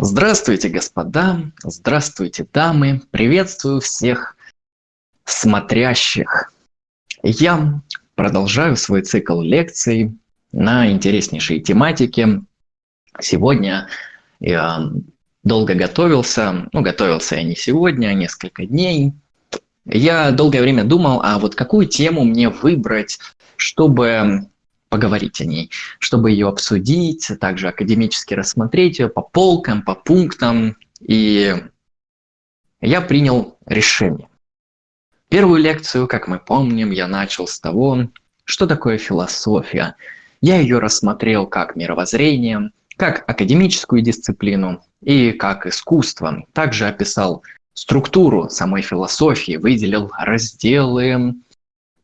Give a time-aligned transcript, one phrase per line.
[0.00, 4.36] Здравствуйте, господа, здравствуйте, дамы, приветствую всех
[5.24, 6.52] смотрящих.
[7.24, 7.82] Я
[8.14, 10.16] продолжаю свой цикл лекций
[10.52, 12.42] на интереснейшей тематике.
[13.20, 13.88] Сегодня
[14.38, 14.88] я
[15.42, 19.14] долго готовился, ну, готовился я не сегодня, а несколько дней.
[19.84, 23.18] Я долгое время думал, а вот какую тему мне выбрать,
[23.56, 24.48] чтобы
[24.88, 30.76] поговорить о ней, чтобы ее обсудить, также академически рассмотреть ее по полкам, по пунктам.
[31.00, 31.54] И
[32.80, 34.28] я принял решение.
[35.28, 38.08] Первую лекцию, как мы помним, я начал с того,
[38.44, 39.94] что такое философия.
[40.40, 46.44] Я ее рассмотрел как мировоззрение, как академическую дисциплину и как искусство.
[46.52, 47.42] Также описал
[47.74, 51.34] структуру самой философии, выделил разделы,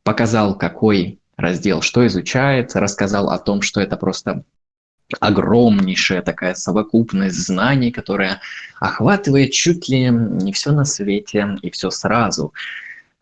[0.03, 4.45] показал, какой раздел «Что изучается», рассказал о том, что это просто
[5.21, 8.41] огромнейшая такая совокупность знаний, которая
[8.81, 12.53] охватывает чуть ли не все на свете и все сразу,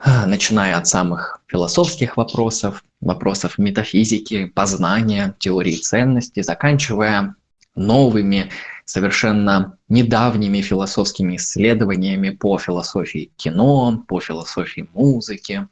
[0.05, 7.35] начиная от самых философских вопросов, вопросов метафизики, познания, теории ценностей, заканчивая
[7.75, 8.51] новыми,
[8.85, 15.69] совершенно недавними философскими исследованиями по философии кино, по философии музыки,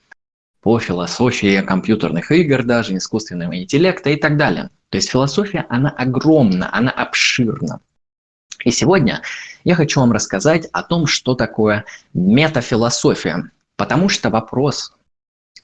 [0.61, 4.70] по философии компьютерных игр даже, искусственного интеллекта и так далее.
[4.91, 7.80] То есть философия, она огромна, она обширна.
[8.64, 9.22] И сегодня
[9.64, 13.50] я хочу вам рассказать о том, что такое метафилософия.
[13.77, 14.92] Потому что вопрос,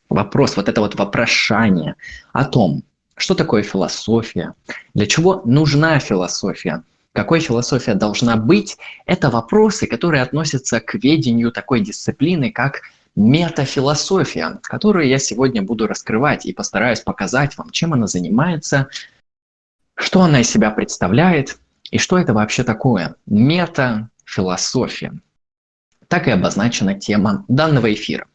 [0.08, 1.96] вопрос, вот это вот вопрошание
[2.32, 2.82] о том,
[3.16, 4.54] что такое философия,
[4.94, 11.80] для чего нужна философия, какой философия должна быть, это вопросы, которые относятся к ведению такой
[11.80, 12.82] дисциплины, как
[13.16, 18.88] метафилософия, которую я сегодня буду раскрывать и постараюсь показать вам, чем она занимается,
[19.96, 21.58] что она из себя представляет
[21.90, 25.14] и что это вообще такое метафилософия.
[26.08, 28.26] Так и обозначена тема данного эфира.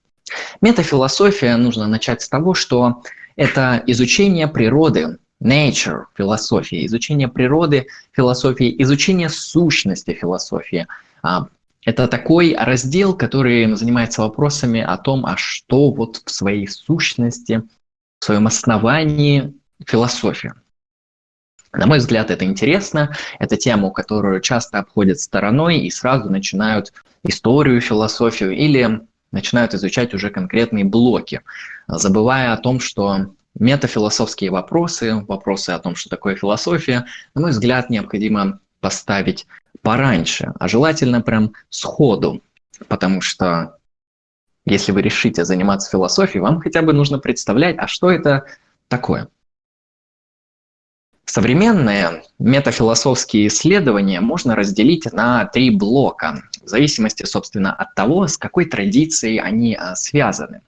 [0.61, 3.03] Метафилософия нужно начать с того, что
[3.35, 10.87] это изучение природы, nature философии, изучение природы философии, изучение сущности философии,
[11.23, 11.47] а,
[11.83, 17.63] это такой раздел, который занимается вопросами о том, а что вот в своей сущности,
[18.19, 19.53] в своем основании
[19.85, 20.53] философия.
[21.73, 23.15] На мой взгляд, это интересно.
[23.39, 26.91] Это тему, которую часто обходят стороной и сразу начинают
[27.23, 31.41] историю, философию или начинают изучать уже конкретные блоки,
[31.87, 37.89] забывая о том, что метафилософские вопросы, вопросы о том, что такое философия, на мой взгляд,
[37.89, 39.45] необходимо поставить
[39.81, 42.41] пораньше, а желательно прям сходу,
[42.87, 43.77] потому что
[44.65, 48.45] если вы решите заниматься философией, вам хотя бы нужно представлять, а что это
[48.87, 49.27] такое.
[51.25, 58.65] Современные метафилософские исследования можно разделить на три блока, в зависимости, собственно, от того, с какой
[58.65, 60.61] традицией они а, связаны.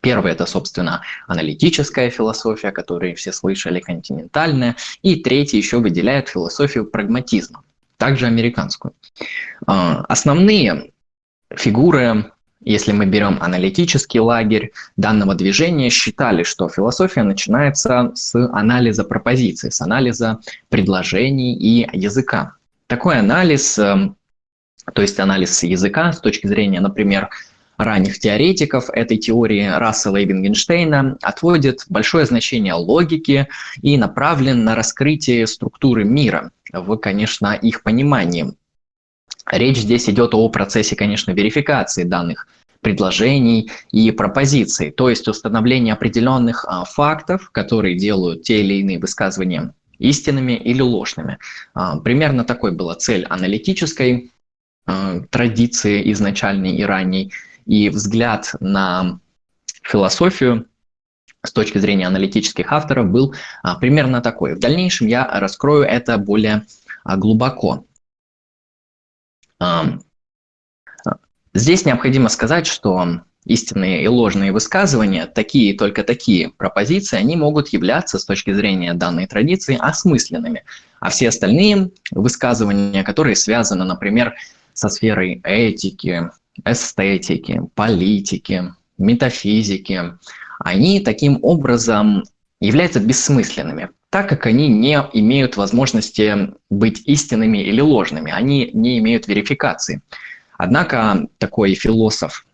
[0.00, 4.76] Первое– это, собственно, аналитическая философия, о которой все слышали, континентальная.
[5.02, 7.62] И третье еще выделяет философию прагматизма
[8.04, 8.92] также американскую.
[9.66, 10.92] А, основные
[11.56, 19.72] фигуры, если мы берем аналитический лагерь данного движения, считали, что философия начинается с анализа пропозиций,
[19.72, 22.56] с анализа предложений и языка.
[22.88, 24.10] Такой анализ, э,
[24.92, 27.30] то есть анализ языка с точки зрения, например,
[27.76, 33.48] ранних теоретиков этой теории Рассела и Вингенштейна отводит большое значение логике
[33.82, 38.54] и направлен на раскрытие структуры мира в, конечно, их понимании.
[39.50, 42.48] Речь здесь идет о процессе, конечно, верификации данных
[42.80, 49.74] предложений и пропозиций, то есть установление определенных а, фактов, которые делают те или иные высказывания
[49.98, 51.38] истинными или ложными.
[51.72, 54.30] А, примерно такой была цель аналитической
[54.86, 57.32] а, традиции изначальной и ранней–
[57.66, 59.20] и взгляд на
[59.82, 60.66] философию
[61.44, 64.54] с точки зрения аналитических авторов был а, примерно такой.
[64.54, 66.66] В дальнейшем я раскрою это более
[67.04, 67.84] а, глубоко.
[69.60, 69.98] А,
[71.52, 78.18] здесь необходимо сказать, что истинные и ложные высказывания, такие только такие пропозиции, они могут являться
[78.18, 80.64] с точки зрения данной традиции осмысленными.
[81.00, 84.34] А все остальные высказывания, которые связаны, например,
[84.72, 86.30] со сферой этики,
[86.64, 90.14] эстетики, политики, метафизики,
[90.58, 92.24] они таким образом
[92.60, 99.26] являются бессмысленными, так как они не имеют возможности быть истинными или ложными, они не имеют
[99.26, 100.02] верификации.
[100.56, 102.46] Однако такой философ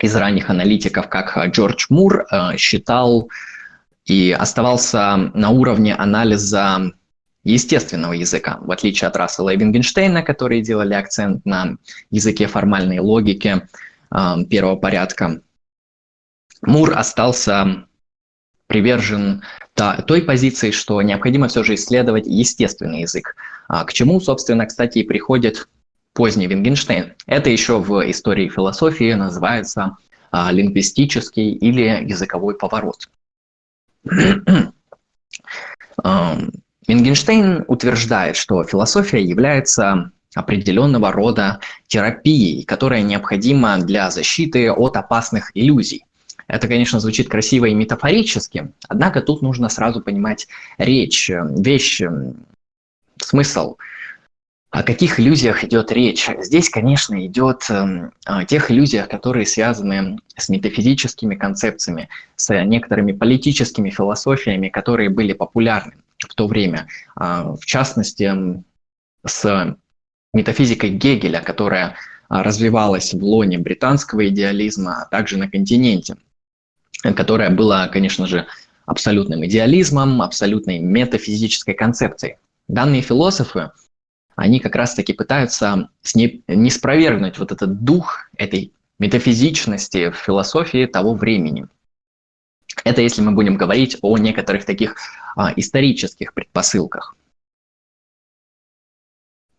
[0.00, 3.30] из ранних аналитиков, как Джордж Мур, э, считал
[4.04, 6.92] и оставался на уровне анализа
[7.44, 11.76] естественного языка, в отличие от Рассела и Вингенштейна, которые делали акцент на
[12.10, 13.62] языке формальной логики
[14.10, 15.40] э, первого порядка.
[16.62, 17.86] Мур остался
[18.68, 19.42] привержен
[20.06, 23.36] той позиции, что необходимо все же исследовать естественный язык,
[23.68, 25.68] а к чему, собственно, кстати, и приходит
[26.14, 27.14] поздний Вингенштейн.
[27.26, 29.96] Это еще в истории философии называется
[30.30, 33.08] а, лингвистический или языковой поворот.
[36.88, 46.04] Вингенштейн утверждает, что философия является определенного рода терапией, которая необходима для защиты от опасных иллюзий.
[46.48, 52.02] Это, конечно, звучит красиво и метафорически, однако тут нужно сразу понимать речь, вещь,
[53.18, 53.76] смысл.
[54.70, 56.28] О каких иллюзиях идет речь?
[56.38, 64.68] Здесь, конечно, идет о тех иллюзиях, которые связаны с метафизическими концепциями, с некоторыми политическими философиями,
[64.68, 66.88] которые были популярны в то время.
[67.16, 68.32] А, в частности,
[69.26, 69.76] с
[70.32, 71.96] метафизикой Гегеля, которая
[72.28, 76.16] а, развивалась в лоне британского идеализма, а также на континенте,
[77.02, 78.46] которая была, конечно же,
[78.86, 82.36] абсолютным идеализмом, абсолютной метафизической концепцией.
[82.68, 83.70] Данные философы,
[84.34, 91.66] они как раз-таки пытаются не спровергнуть вот этот дух этой метафизичности в философии того времени–
[92.84, 94.96] это если мы будем говорить о некоторых таких
[95.36, 97.16] а, исторических предпосылках.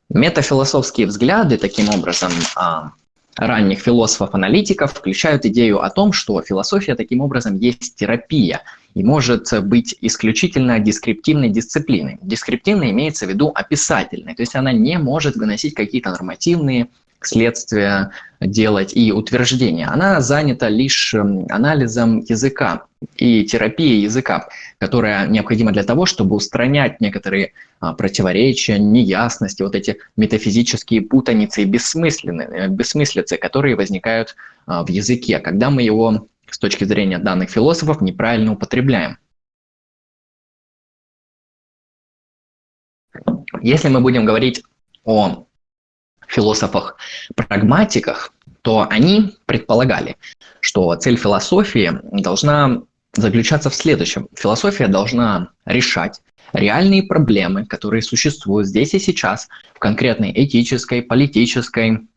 [0.10, 2.92] Метафилософские взгляды, таким образом, а,
[3.36, 8.62] ранних философов-аналитиков включают идею о том, что философия таким образом есть терапия
[8.94, 12.20] и может быть исключительно дескриптивной дисциплиной.
[12.22, 16.90] Дескриптивной имеется в виду описательной, то есть она не может выносить какие-то нормативные
[17.28, 19.88] следствия делать и утверждения.
[19.88, 22.86] Она занята лишь эм, анализом языка
[23.16, 24.48] и терапией языка,
[24.78, 31.66] которая необходима для того, чтобы устранять некоторые а, противоречия, неясности, вот эти метафизические путаницы и
[31.66, 34.36] бессмысленные, бессмыслицы, которые возникают
[34.66, 39.18] а, в языке, когда мы его с точки зрения данных философов неправильно употребляем.
[43.62, 44.64] Если мы будем говорить
[45.04, 45.46] о
[46.34, 50.18] философах-прагматиках, то они предполагали,
[50.60, 52.82] что цель философии должна
[53.14, 54.28] заключаться в следующем.
[54.36, 56.22] Философия должна решать
[56.54, 62.08] реальные проблемы, которые существуют здесь и сейчас в конкретной этической, политической,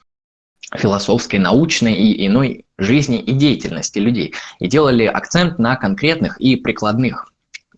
[0.74, 4.34] философской, научной и иной жизни и деятельности людей.
[4.58, 7.32] И делали акцент на конкретных и прикладных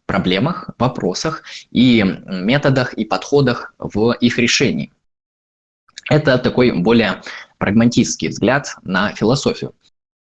[0.06, 4.90] проблемах, вопросах и методах и подходах в их решении.
[6.08, 7.22] Это такой более
[7.58, 9.74] прагматический взгляд на философию.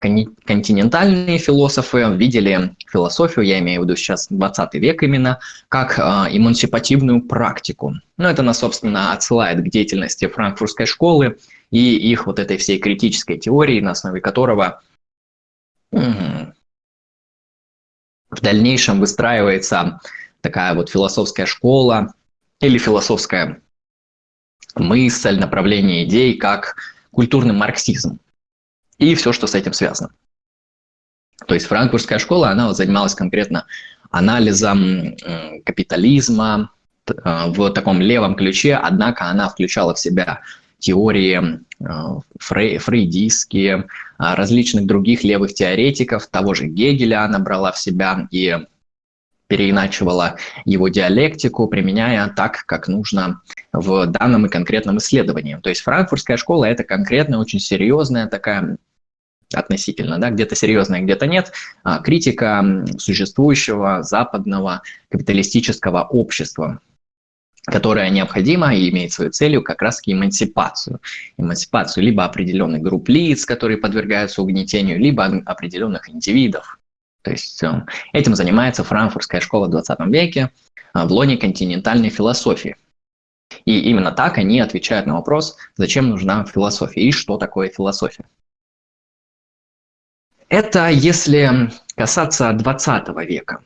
[0.01, 7.21] Континентальные философы видели философию, я имею в виду сейчас 20 век именно, как э, эмансипативную
[7.21, 7.95] практику.
[8.17, 11.37] Ну, это нас, собственно, отсылает к деятельности франкфуртской школы
[11.69, 14.81] и их вот этой всей критической теории, на основе которого
[15.91, 16.53] в
[18.41, 19.99] дальнейшем выстраивается
[20.39, 22.13] такая вот философская школа
[22.61, 23.61] или философская
[24.75, 26.75] мысль, направление идей, как
[27.11, 28.19] культурный марксизм
[28.97, 30.11] и все, что с этим связано.
[31.47, 33.65] То есть франкфуртская школа, она занималась конкретно
[34.11, 35.15] анализом
[35.65, 36.71] капитализма
[37.07, 37.13] э,
[37.47, 40.41] в таком левом ключе, однако она включала в себя
[40.79, 41.85] теории э,
[42.39, 48.57] фрей, фрейдистские, различных других левых теоретиков, того же Гегеля она брала в себя и
[49.49, 53.41] переиначивала его диалектику, применяя так, как нужно
[53.73, 55.55] в данном и конкретном исследовании.
[55.61, 58.77] То есть франкфуртская школа– это конкретно очень серьезная такая
[59.51, 61.51] относительно, да, где-то серьезная, где-то нет,
[61.83, 66.79] а, критика существующего западного капиталистического общества,
[67.65, 70.99] которая необходима и имеет свою целью как раз эмансипацию.
[71.37, 76.78] Эмансипацию либо определенных групп лиц, которые подвергаются угнетению, либо определенных индивидов,
[77.21, 80.51] то есть э, этим занимается франкфуртская школа в 20 веке
[80.93, 82.77] э, в лоне континентальной философии.
[83.65, 88.25] И именно так они отвечают на вопрос, зачем нужна философия и что такое философия.
[90.47, 93.63] Это если касаться 20 века.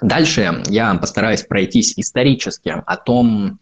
[0.00, 3.58] Дальше я постараюсь пройтись исторически о том,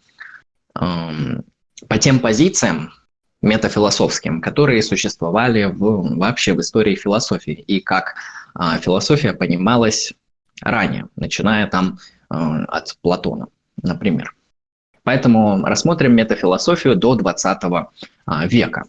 [0.79, 1.45] эм,
[1.89, 2.93] по тем позициям,
[3.45, 8.17] метафилософским, которые существовали в, вообще в истории философии и как
[8.55, 10.13] а, философия понималась
[10.61, 11.99] ранее, начиная там
[12.29, 13.49] а, от Платона,
[13.83, 14.35] например.
[15.03, 17.63] Поэтому рассмотрим метафилософию до 20
[18.27, 18.85] а, века.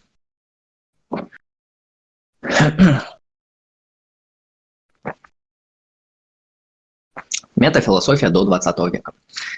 [7.56, 9.14] Метафилософия до 20 века.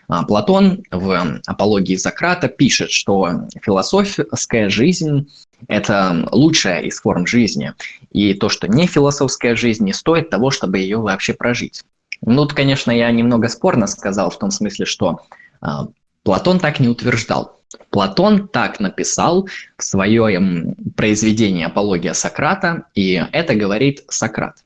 [0.07, 5.31] А, Платон в «Апологии Сократа» пишет, что философская жизнь–
[5.67, 7.73] это лучшая из форм жизни,
[8.11, 11.83] и то, что не философская жизнь, не стоит того, чтобы ее вообще прожить.
[12.21, 15.21] Ну, тут, конечно, я немного спорно сказал в том смысле, что
[15.61, 15.87] а,
[16.23, 17.57] Платон так не утверждал.
[17.89, 24.63] Платон так написал в своем произведении «Апология Сократа», и это говорит Сократ.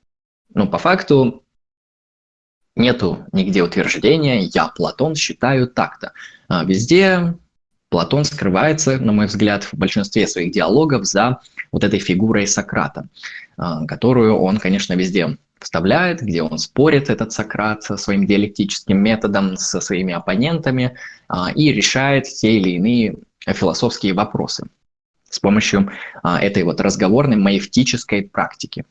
[0.53, 1.43] Но по факту
[2.75, 6.13] нету нигде утверждения «я, Платон, считаю так-то».
[6.47, 7.35] А везде
[7.91, 11.41] Платон скрывается, на мой взгляд, в большинстве своих диалогов за
[11.73, 13.09] вот этой фигурой Сократа,
[13.57, 19.57] а, которую он, конечно, везде вставляет, где он спорит, этот Сократ, со своим диалектическим методом,
[19.57, 20.95] со своими оппонентами
[21.27, 24.67] а, и решает те или иные философские вопросы
[25.29, 25.89] с помощью
[26.23, 28.85] этой вот разговорной маевтической практики.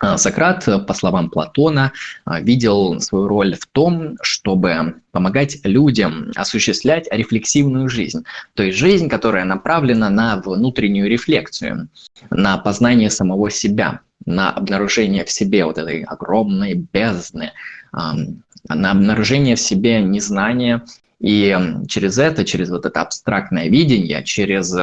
[0.00, 1.92] А, Сократ, по словам Платона,
[2.24, 9.10] а, видел свою роль в том, чтобы помогать людям осуществлять рефлексивную жизнь, то есть жизнь,
[9.10, 11.88] которая направлена на внутреннюю рефлексию,
[12.30, 17.52] на познание самого себя, на обнаружение в себе вот этой огромной бездны,
[17.92, 20.82] на обнаружение в себе незнания,
[21.20, 24.74] и через это, через вот это абстрактное видение, через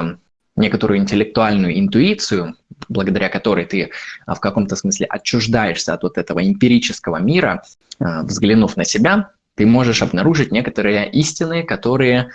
[0.58, 2.56] некоторую интеллектуальную интуицию,
[2.90, 3.92] благодаря которой ты
[4.26, 7.64] а, в каком-то смысле отчуждаешься от вот этого эмпирического мира,
[8.00, 12.32] а, взглянув на себя, ты можешь обнаружить некоторые истины, которые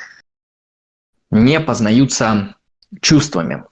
[1.30, 2.56] не познаются
[3.00, 3.64] чувствами,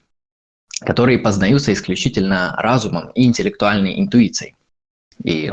[0.80, 4.54] которые познаются исключительно разумом и интеллектуальной интуицией.
[5.22, 5.52] И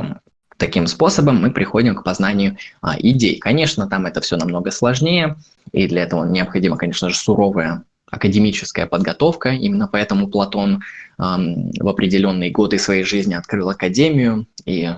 [0.58, 3.38] таким способом мы приходим к познанию а, идей.
[3.40, 5.36] Конечно, там это все намного сложнее,
[5.72, 9.50] и для этого необходимо, конечно же, суровое академическая подготовка.
[9.50, 10.82] Именно поэтому Платон
[11.18, 14.94] в определенные годы своей жизни открыл академию и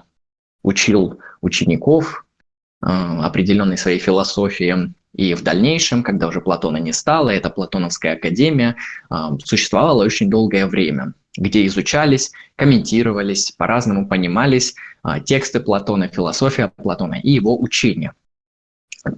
[0.63, 2.25] учил учеников
[2.81, 4.93] э, определенной своей философии.
[5.15, 8.75] И в дальнейшем, когда уже Платона не стало, эта Платоновская академия
[9.09, 17.15] э, существовала очень долгое время, где изучались, комментировались, по-разному понимались э, тексты Платона, философия Платона
[17.15, 18.13] и его учения.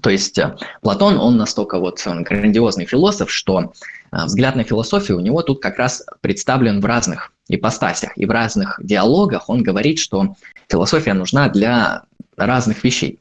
[0.02, 3.74] То есть э, Платон, он настолько вот грандиозный философ, что
[4.12, 8.18] э, взгляд на философию у него тут как раз представлен в разных ипостасях.
[8.18, 10.36] И в разных диалогах он говорит, что
[10.70, 12.04] философия нужна для
[12.38, 13.20] разных вещей.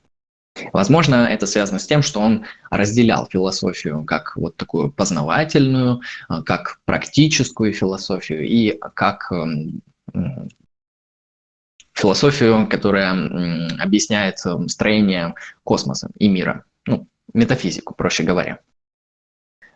[0.72, 6.80] Возможно, это связано с тем, что он разделял философию как вот такую познавательную, э, как
[6.84, 9.80] практическую философию и как эм,
[12.00, 13.12] философию, которая
[13.78, 14.38] объясняет
[14.68, 18.58] строение космоса и мира, ну, метафизику, проще говоря.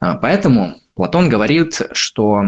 [0.00, 2.44] А, поэтому Платон говорит, что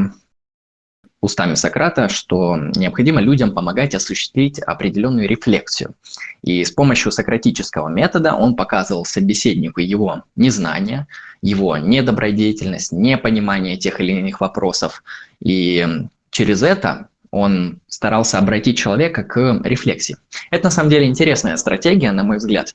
[1.20, 5.94] устами Сократа, что необходимо людям помогать осуществить определенную рефлексию.
[6.42, 11.06] И с помощью сократического метода он показывал собеседнику его незнание,
[11.42, 15.02] его недобродетельность, непонимание тех или иных вопросов.
[15.40, 15.86] И
[16.30, 20.16] через это он старался обратить человека к рефлексии.
[20.50, 22.74] Это на самом деле интересная стратегия, на мой взгляд.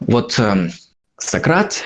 [0.00, 0.70] Вот э,
[1.16, 1.82] Сократ,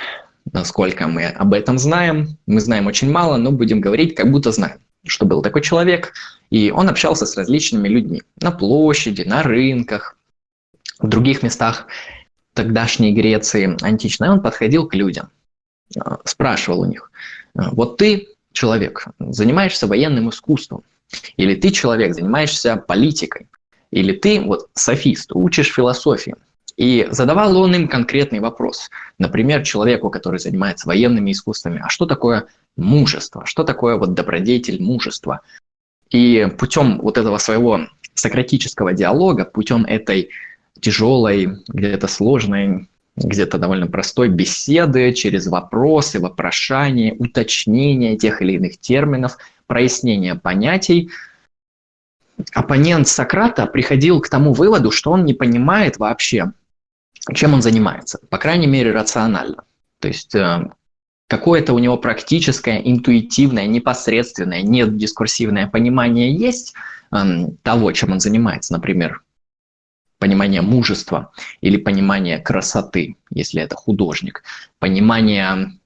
[0.53, 4.79] насколько мы об этом знаем, мы знаем очень мало, но будем говорить, как будто знаем,
[5.07, 6.13] что был такой человек,
[6.51, 10.17] и он общался с различными людьми на площади, на рынках,
[10.99, 11.87] в других местах
[12.55, 14.29] тогдашней Греции античной.
[14.29, 15.31] Он подходил к людям,
[15.97, 17.11] э, спрашивал у них,
[17.55, 20.85] «Э, вот ты, человек, занимаешься военным искусством,
[21.37, 23.49] или ты человек, занимаешься политикой.
[23.91, 26.35] Или ты вот софист, учишь философии.
[26.77, 28.91] И задавал он им конкретный вопрос.
[29.19, 33.45] Например, человеку, который занимается военными искусствами, а что такое мужество?
[33.45, 35.41] Что такое вот добродетель мужества?
[36.11, 37.81] И путем вот этого своего
[38.15, 40.31] сократического диалога, путем этой
[40.81, 49.37] тяжелой, где-то сложной, где-то довольно простой беседы через вопросы, вопрошания, уточнения тех или иных терминов,
[49.73, 51.11] прояснения понятий,
[52.53, 56.53] оппонент Сократа приходил к тому выводу, что он не понимает вообще,
[57.33, 59.65] чем он занимается, по крайней мере, рационально.
[59.99, 60.71] То есть э,
[61.27, 66.75] какое-то у него практическое, интуитивное, непосредственное, нет дискурсивное понимание есть
[67.11, 67.17] э,
[67.63, 69.23] того, чем он занимается, например,
[70.19, 74.43] понимание мужества или понимание красоты, если это художник,
[74.81, 75.79] понимание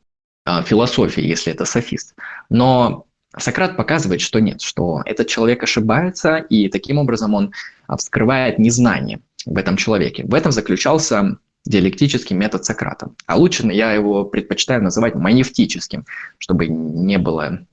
[0.45, 2.17] э, философии, если это софист.
[2.51, 3.06] Но
[3.39, 7.53] Сократ показывает, что нет, что этот человек ошибается, и таким образом он
[7.87, 10.25] а, вскрывает незнание в этом человеке.
[10.25, 13.11] В этом заключался диалектический метод Сократа.
[13.27, 16.07] А лучше я его предпочитаю называть маневтическим,
[16.39, 17.67] чтобы не было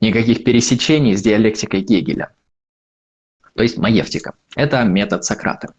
[0.00, 2.30] никаких пересечений с диалектикой Гегеля.
[3.54, 4.34] То есть маевтика.
[4.56, 5.74] Это метод Сократа.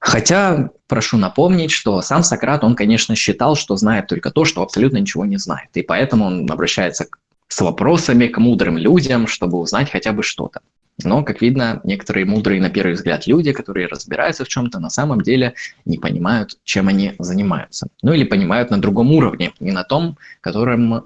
[0.00, 4.98] Хотя, прошу напомнить, что сам Сократ, он, конечно, считал, что знает только то, что абсолютно
[4.98, 5.68] ничего не знает.
[5.74, 7.06] И поэтому он обращается
[7.48, 10.60] с вопросами к мудрым людям, чтобы узнать хотя бы что-то.
[11.04, 15.20] Но, как видно, некоторые мудрые на первый взгляд люди, которые разбираются в чем-то, на самом
[15.20, 17.88] деле не понимают, чем они занимаются.
[18.02, 21.04] Ну или понимают на другом уровне, не на том, которым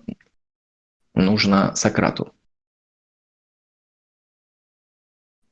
[1.14, 2.32] нужно Сократу.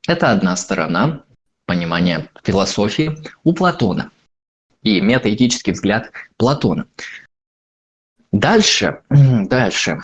[0.08, 1.24] Это одна сторона
[1.66, 4.10] понимания философии у Платона
[4.82, 6.86] и метаэтический взгляд Платона.
[8.32, 10.00] Дальше, дальше.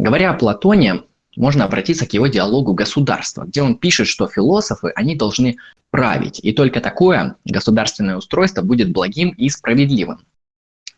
[0.00, 1.02] Говоря о Платоне,
[1.36, 5.56] можно обратиться к его диалогу государства, где он пишет, что философы, они должны
[5.90, 10.20] править, и только такое государственное устройство будет благим и справедливым.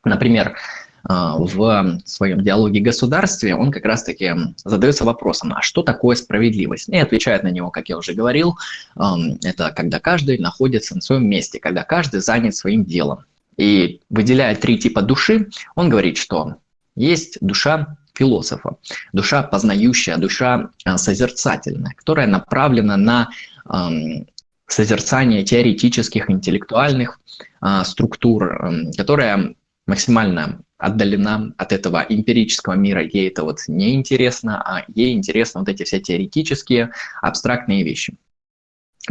[0.04, 0.54] Например,
[1.04, 6.90] а, в своем диалоге государстве он как раз-таки задается вопросом, а что такое справедливость?
[6.90, 8.58] И отвечает на него, как я уже говорил,
[8.96, 13.24] это когда каждый находится на своем месте, когда каждый занят своим делом.
[13.56, 16.56] И выделяя три типа души, он говорит, что
[16.96, 18.76] есть душа философа.
[19.12, 23.28] Душа познающая, душа э, созерцательная, которая направлена на
[24.66, 27.20] созерцание теоретических, интеллектуальных
[27.62, 29.54] э, структур, которая
[29.86, 35.68] максимально отдалена от этого эмпирического мира, ей это вот не интересно, а ей интересны вот
[35.68, 36.90] эти все теоретические,
[37.22, 38.14] абстрактные вещи.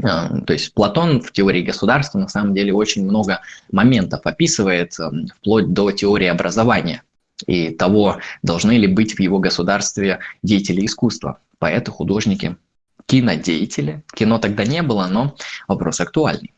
[0.03, 4.93] Э, то есть Платон в теории государства на самом деле очень много моментов описывает,
[5.39, 7.01] вплоть до теории образования
[7.48, 12.58] и того, должны ли быть в его государстве деятели искусства, поэты, художники,
[13.05, 14.03] кинодеятели.
[14.13, 15.36] Кино тогда не было, но
[15.67, 16.53] вопрос актуальный.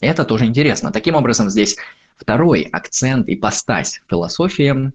[0.00, 0.92] Это тоже интересно.
[0.92, 1.76] Таким образом, здесь
[2.16, 4.92] второй акцент и постась философии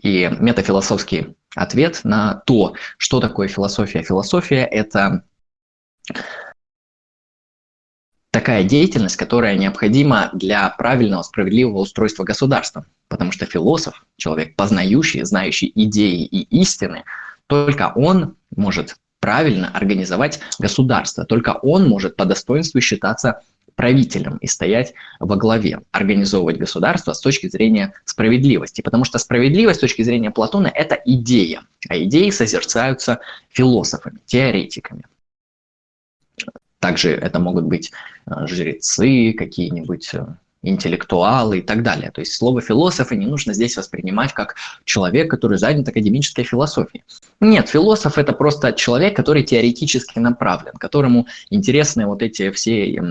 [0.00, 4.02] и метафилософский ответ на то, что такое философия.
[4.02, 5.24] Философия– это
[8.30, 12.86] такая деятельность, которая необходима для правильного, справедливого устройства государства.
[13.10, 17.02] Потому что философ, человек познающий, знающий идеи и истины,
[17.48, 23.42] только он может правильно организовать государство, только он может по достоинству считаться
[23.74, 28.80] правителем и стоять во главе, организовывать государство с точки зрения справедливости.
[28.80, 35.04] Потому что справедливость с точки зрения Платона– это идея, а идеи созерцаются философами, теоретиками.
[36.78, 37.90] Также это могут быть
[38.26, 40.26] э, жрецы, какие-нибудь э,
[40.62, 42.10] интеллектуалы и так далее.
[42.10, 47.04] То есть слово философа не нужно здесь воспринимать как человек, который занят академической философией.
[47.40, 53.02] Нет, философ это просто человек, который теоретически направлен, которому интересны вот эти все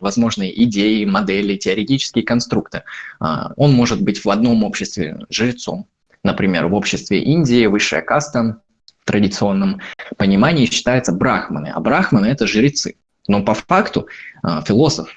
[0.00, 2.84] возможные идеи, модели, теоретические конструкты.
[3.20, 5.86] А, он может быть в одном обществе жрецом.
[6.22, 8.60] Например, в обществе Индии высшая каста
[9.02, 9.80] в традиционном
[10.16, 12.94] понимании считается брахманы, а брахманы это жрецы.
[13.26, 14.08] Но по факту
[14.42, 15.10] а, философ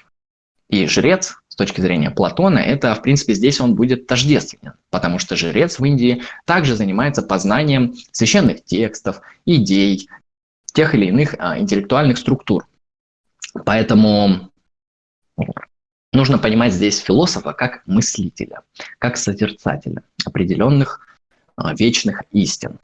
[0.68, 5.36] и жрец с точки зрения Платона, это, в принципе, здесь он будет тождественен, потому что
[5.36, 10.08] жрец в Индии также занимается познанием священных текстов, идей,
[10.64, 12.66] тех или иных а, интеллектуальных структур.
[13.66, 14.50] Поэтому
[16.14, 18.62] нужно понимать здесь философа как мыслителя,
[18.98, 21.06] как созерцателя определенных
[21.56, 22.78] а, вечных истин.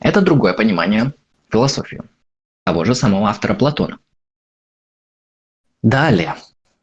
[0.00, 1.14] Это другое понимание
[1.48, 2.02] философии
[2.70, 3.98] того же самого автора Платона.
[5.82, 6.36] Далее,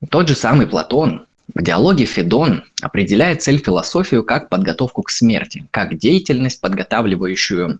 [0.09, 5.97] тот же самый Платон в диалоге Федон определяет цель философию как подготовку к смерти, как
[5.97, 7.79] деятельность, подготавливающую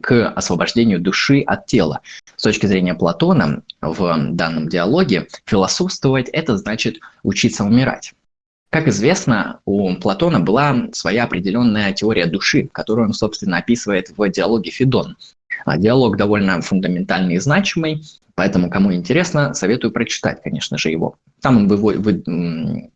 [0.00, 2.00] к освобождению души от тела.
[2.34, 8.14] С точки зрения Платона в данном диалоге философствовать– это значит учиться умирать.
[8.68, 14.72] Как известно, у Платона была своя определенная теория души, которую он, собственно, описывает в диалоге
[14.72, 15.16] Федон.
[15.64, 18.02] А диалог довольно фундаментальный и значимый,
[18.34, 21.16] поэтому, кому интересно, советую прочитать, конечно же, его.
[21.40, 22.90] Там он, выводит, вы,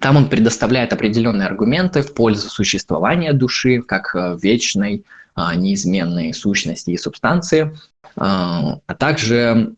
[0.00, 6.90] там он предоставляет определенные аргументы в пользу существования души как э, вечной, а, неизменной сущности
[6.90, 7.76] и субстанции,
[8.16, 9.74] а, а также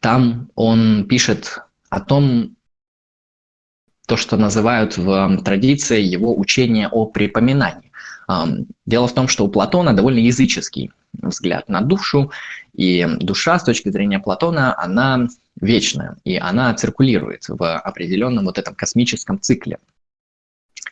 [0.00, 2.56] там он пишет о том,
[4.06, 7.89] то, что называют в традиции его учение о припоминании.
[8.86, 12.30] Дело в том, что у Платона довольно языческий взгляд на душу,
[12.74, 15.28] и душа с точки зрения Платона, она
[15.60, 19.78] вечная, и она циркулирует в определенном вот этом космическом цикле.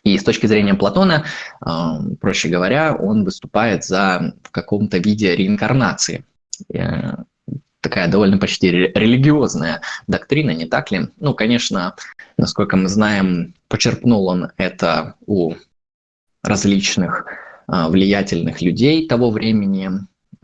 [0.05, 1.24] И с точки зрения Платона,
[2.20, 6.24] проще говоря, он выступает за в каком-то виде реинкарнации.
[6.72, 7.14] Э,
[7.81, 11.09] такая довольно почти религиозная доктрина, не так ли?
[11.18, 11.94] Ну, конечно,
[12.37, 15.55] насколько мы знаем, почерпнул он это у
[16.48, 17.26] различных
[17.66, 19.90] влиятельных людей того времени,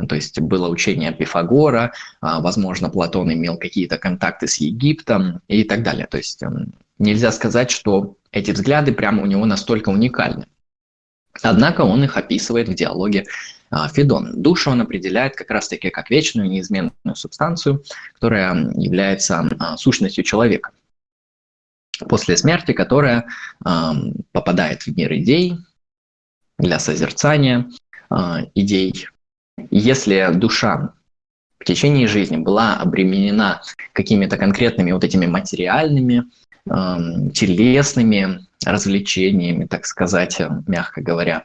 [0.08, 6.06] то есть было учение Пифагора, возможно, Платон имел какие-то контакты с Египтом и так далее.
[6.06, 6.42] То есть
[6.98, 10.46] нельзя сказать, что эти взгляды прямо у него настолько уникальны.
[11.42, 13.24] Однако он их описывает в диалоге
[13.70, 14.40] а, Федон.
[14.40, 17.82] Душу он определяет как раз-таки как вечную неизменную субстанцию,
[18.14, 20.70] которая является а, сущностью человека.
[22.08, 23.26] После смерти, которая
[23.64, 23.94] а,
[24.32, 25.58] попадает в мир идей
[26.58, 27.70] для созерцания
[28.54, 29.08] идей.
[29.70, 30.94] Если душа
[31.58, 33.62] в течение жизни была обременена
[33.92, 36.24] какими-то конкретными вот этими материальными,
[36.66, 41.44] телесными развлечениями, так сказать, э, мягко говоря,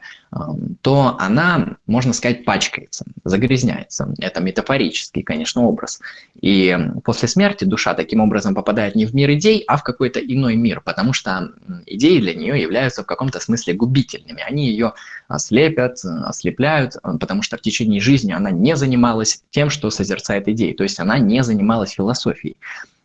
[0.82, 4.14] то она, можно сказать, пачкается, загрязняется.
[4.18, 6.00] Это метафорический, конечно, образ.
[6.40, 10.54] И после смерти душа таким образом попадает не в мир идей, а в какой-то иной
[10.54, 11.50] мир, потому что
[11.86, 14.40] идеи для нее являются в каком-то смысле губительными.
[14.42, 14.92] Они ее
[15.26, 20.74] ослепят, ослепляют, э, потому что в течение жизни она не занималась тем, что созерцает идеи,
[20.74, 22.56] то есть она не занималась философией.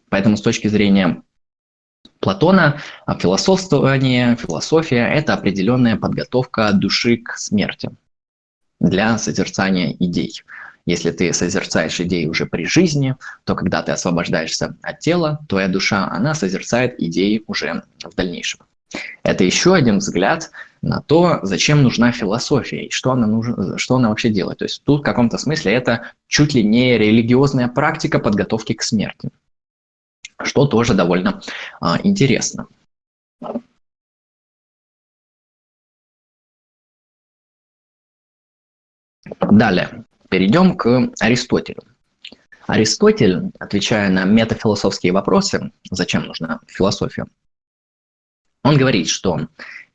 [0.10, 1.24] Поэтому с точки зрения
[2.20, 7.90] Платона а философствование, философия– это определенная подготовка души к смерти
[8.80, 10.42] для созерцания идей.
[10.86, 16.08] Если ты созерцаешь идеи уже при жизни, то когда ты освобождаешься от тела, твоя душа,
[16.12, 18.62] она созерцает идеи уже в дальнейшем.
[19.24, 20.52] Это еще один взгляд
[20.82, 24.60] на то, зачем нужна философия и что она, нужна, что она вообще делает.
[24.60, 29.30] То есть тут в каком-то смысле это чуть ли не религиозная практика подготовки к смерти
[30.44, 31.42] что тоже довольно
[31.82, 32.68] а, интересно.
[39.40, 41.84] Далее, перейдем к Аристотелю.
[42.68, 47.26] Аристотель, отвечая на метафилософские вопросы, зачем нужна философия,
[48.66, 49.48] он говорит, что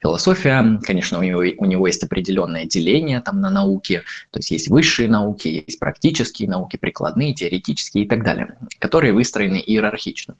[0.02, 4.68] Философия, конечно, у него, у него есть определенное деление там на науки, то есть есть
[4.68, 10.36] высшие науки, есть практические науки, прикладные, теоретические и так далее, которые выстроены иерархично.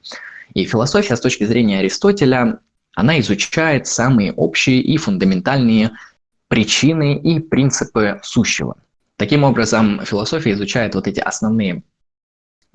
[0.55, 2.59] И философия с точки зрения Аристотеля,
[2.95, 5.91] она изучает самые общие и фундаментальные
[6.47, 8.77] причины и принципы сущего.
[9.15, 11.83] Таким образом, философия изучает вот эти основные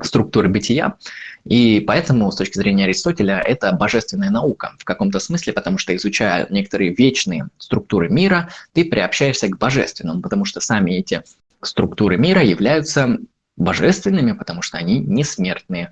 [0.01, 0.97] структуры бытия,
[1.45, 6.47] и поэтому, с точки зрения Аристотеля, это божественная наука в каком-то смысле, потому что изучая
[6.51, 11.23] некоторые вечные структуры мира, ты приобщаешься к божественному, потому что сами эти
[11.63, 13.19] структуры мира являются
[13.57, 15.91] божественными, потому что они несмертные.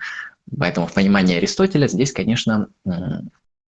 [0.58, 2.68] Поэтому в понимании Аристотеля здесь, конечно,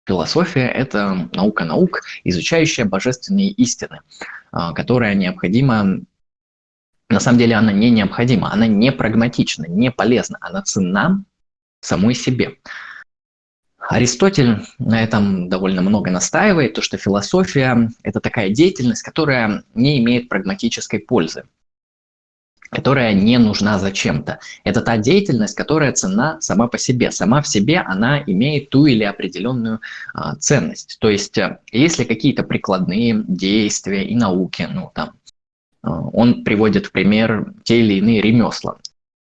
[0.08, 4.02] философия– это наука наук, изучающая божественные истины,
[4.52, 6.00] а, которая необходима
[7.10, 11.24] на самом деле она не необходима, она не прагматична, не полезна, она ценна
[11.82, 12.58] самой себе.
[13.78, 20.28] Аристотель на этом довольно много настаивает, то что философия– это такая деятельность, которая не имеет
[20.28, 21.44] прагматической пользы,
[22.72, 24.40] которая не нужна зачем-то.
[24.64, 27.12] Это та деятельность, которая ценна сама по себе.
[27.12, 29.82] Сама в себе она имеет ту или определенную
[30.16, 30.98] а, ценность.
[31.00, 35.12] То есть, э, если какие-то прикладные действия и науки, ну там,
[35.86, 38.78] он приводит в пример те или иные ремесла.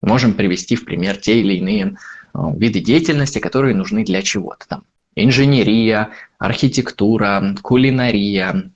[0.01, 1.97] Можем привести в пример те или иные
[2.33, 4.67] а, виды деятельности, которые нужны для чего-то.
[4.67, 4.83] Там
[5.15, 8.71] инженерия, архитектура, кулинария,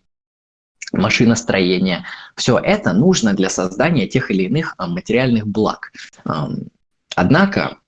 [0.94, 2.06] машиностроение.
[2.36, 5.92] Все это нужно для создания тех или иных а, материальных благ.
[7.16, 7.80] Однако,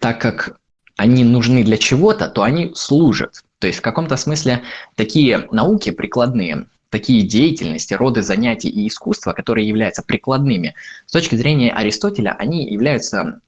[0.00, 0.58] так как
[0.96, 3.44] они нужны для чего-то, то они служат.
[3.58, 4.62] То есть в каком-то смысле
[4.96, 10.74] такие науки прикладные, такие деятельности, роды занятий и искусства, которые являются прикладными,
[11.06, 13.40] с точки зрения Аристотеля, они являются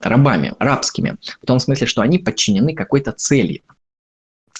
[0.00, 3.62] рабами, рабскими, в том смысле, что они подчинены какой-то цели.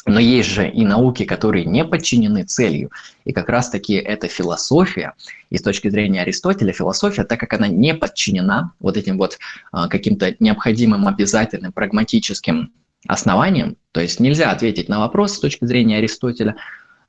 [0.04, 2.90] Но есть же и науки, которые не подчинены целью.
[3.24, 5.14] И как раз-таки это философия.
[5.48, 9.38] И с точки зрения Аристотеля философия, так как она не подчинена вот этим вот
[9.70, 12.72] а, каким-то необходимым, обязательным, прагматическим
[13.06, 16.56] основаниям, то есть нельзя ответить на вопрос с точки зрения Аристотеля,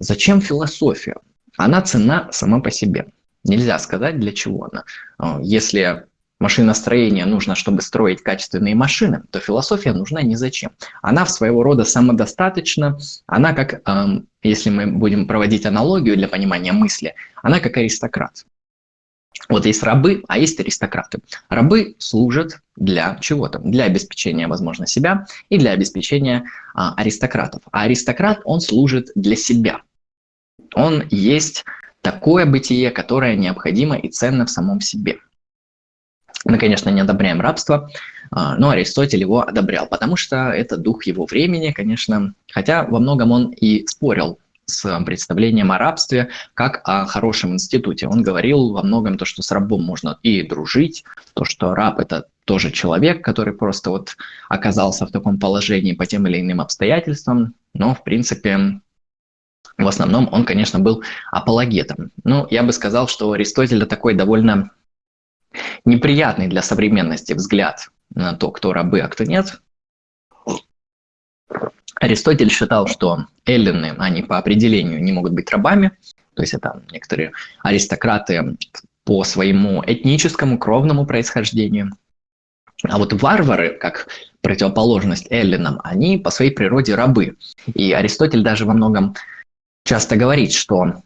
[0.04, 1.16] Зачем философия?
[1.58, 3.08] Она цена сама по себе.
[3.46, 4.84] Нельзя сказать, для чего она.
[5.18, 6.08] А, если
[6.40, 10.72] машиностроение нужно, чтобы строить качественные машины, то философия нужна ни зачем.
[11.02, 13.82] Она в своего рода самодостаточна, она как,
[14.42, 18.46] если мы будем проводить аналогию для понимания мысли, она как аристократ.
[19.48, 21.20] Вот есть рабы, а есть аристократы.
[21.48, 27.62] Рабы служат для чего-то, для обеспечения, возможно, себя и для обеспечения а, аристократов.
[27.72, 29.82] А аристократ, он служит для себя.
[30.76, 31.66] Он есть
[32.02, 35.20] такое бытие, которое необходимо и ценно в самом себе.
[36.46, 37.90] Мы, конечно, не одобряем рабство,
[38.32, 43.32] а, но Аристотель его одобрял, потому что это дух его времени, конечно, хотя во многом
[43.32, 48.08] он и спорил с представлением о рабстве как о хорошем институте.
[48.08, 52.28] Он говорил во многом то, что с рабом можно и дружить, то, что раб– это
[52.46, 54.16] тоже человек, который просто вот
[54.50, 58.82] оказался в таком положении по тем или иным обстоятельствам, но, в принципе,
[59.78, 62.12] в основном он, конечно, был апологетом.
[62.24, 64.72] Ну, я бы сказал, что у Аристотеля такой довольно
[65.86, 69.62] неприятный для современности взгляд на то, кто рабы, а кто нет.
[71.96, 75.92] Аристотель считал, что эллины, они по определению не могут быть рабами,
[76.34, 77.32] то есть это некоторые
[77.62, 78.58] аристократы
[79.06, 81.92] по своему этническому, кровному происхождению.
[82.84, 84.08] А вот варвары, как
[84.42, 87.38] противоположность эллинам, они по своей природе рабы.
[87.74, 89.16] И Аристотель даже во многом
[89.84, 91.04] часто говорит, что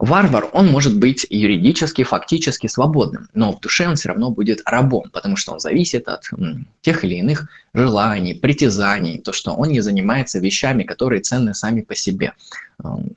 [0.00, 5.10] Варвар, он может быть юридически, фактически свободным, но в душе он все равно будет рабом,
[5.12, 6.30] потому что он зависит от
[6.80, 11.94] тех или иных желаний, притязаний, то, что он не занимается вещами, которые ценны сами по
[11.94, 12.32] себе.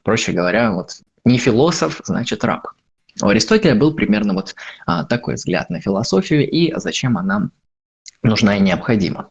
[0.03, 2.67] Проще говоря, вот не философ, значит раб.
[3.21, 7.49] У Аристотеля был примерно вот а, такой взгляд на философию и зачем она
[8.23, 9.29] нужна и необходима.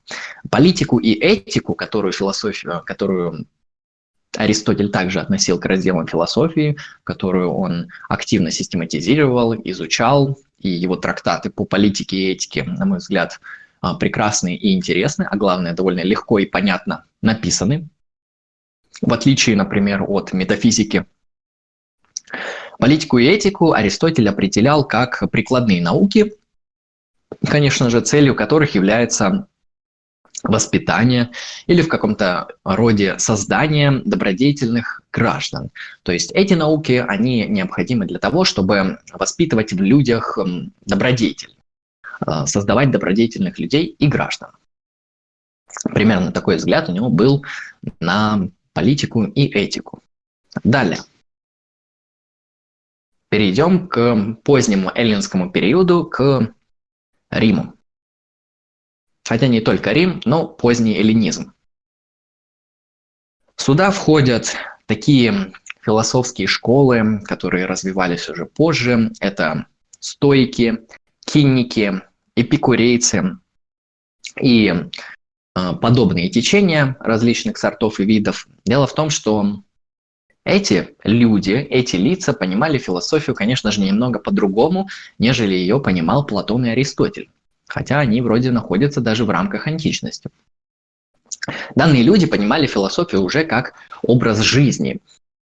[0.50, 3.46] Политику и этику, которую философию, которую
[4.36, 11.64] Аристотель также относил к разделам философии, которую он активно систематизировал, изучал, и его трактаты по
[11.64, 13.40] политике и этике, на мой взгляд,
[13.80, 17.88] а, прекрасны и интересны, а главное, довольно легко и понятно написаны.
[19.00, 21.04] В отличие, например, от метафизики,
[22.78, 26.34] политику и этику Аристотель определял как прикладные науки,
[27.44, 29.48] конечно же, целью которых является
[30.42, 31.30] воспитания
[31.66, 35.70] или в каком-то роде создания добродетельных граждан.
[36.02, 40.38] То есть эти науки, они необходимы для того, чтобы воспитывать в людях
[40.86, 41.56] добродетель,
[42.26, 44.50] э, создавать добродетельных людей и граждан.
[45.84, 47.44] Примерно такой взгляд у него был
[48.00, 50.02] на политику и этику.
[50.64, 51.00] Далее.
[53.30, 56.54] Перейдем к позднему эллинскому периоду, к
[57.30, 57.74] Риму
[59.24, 61.52] хотя не только Рим, но поздний эллинизм.
[63.56, 64.56] Сюда входят
[64.86, 69.12] такие философские школы, которые развивались уже позже.
[69.20, 69.66] Это
[70.00, 70.80] стойки,
[71.24, 72.02] кинники,
[72.34, 73.38] эпикурейцы
[74.40, 78.48] и э, подобные течения различных сортов и видов.
[78.64, 79.62] Дело в том, что
[80.44, 86.70] эти люди, эти лица понимали философию, конечно же, немного по-другому, нежели ее понимал Платон и
[86.70, 87.30] Аристотель
[87.72, 90.28] хотя они вроде находятся даже в рамках античности.
[91.74, 95.00] Данные люди понимали философию уже как образ жизни,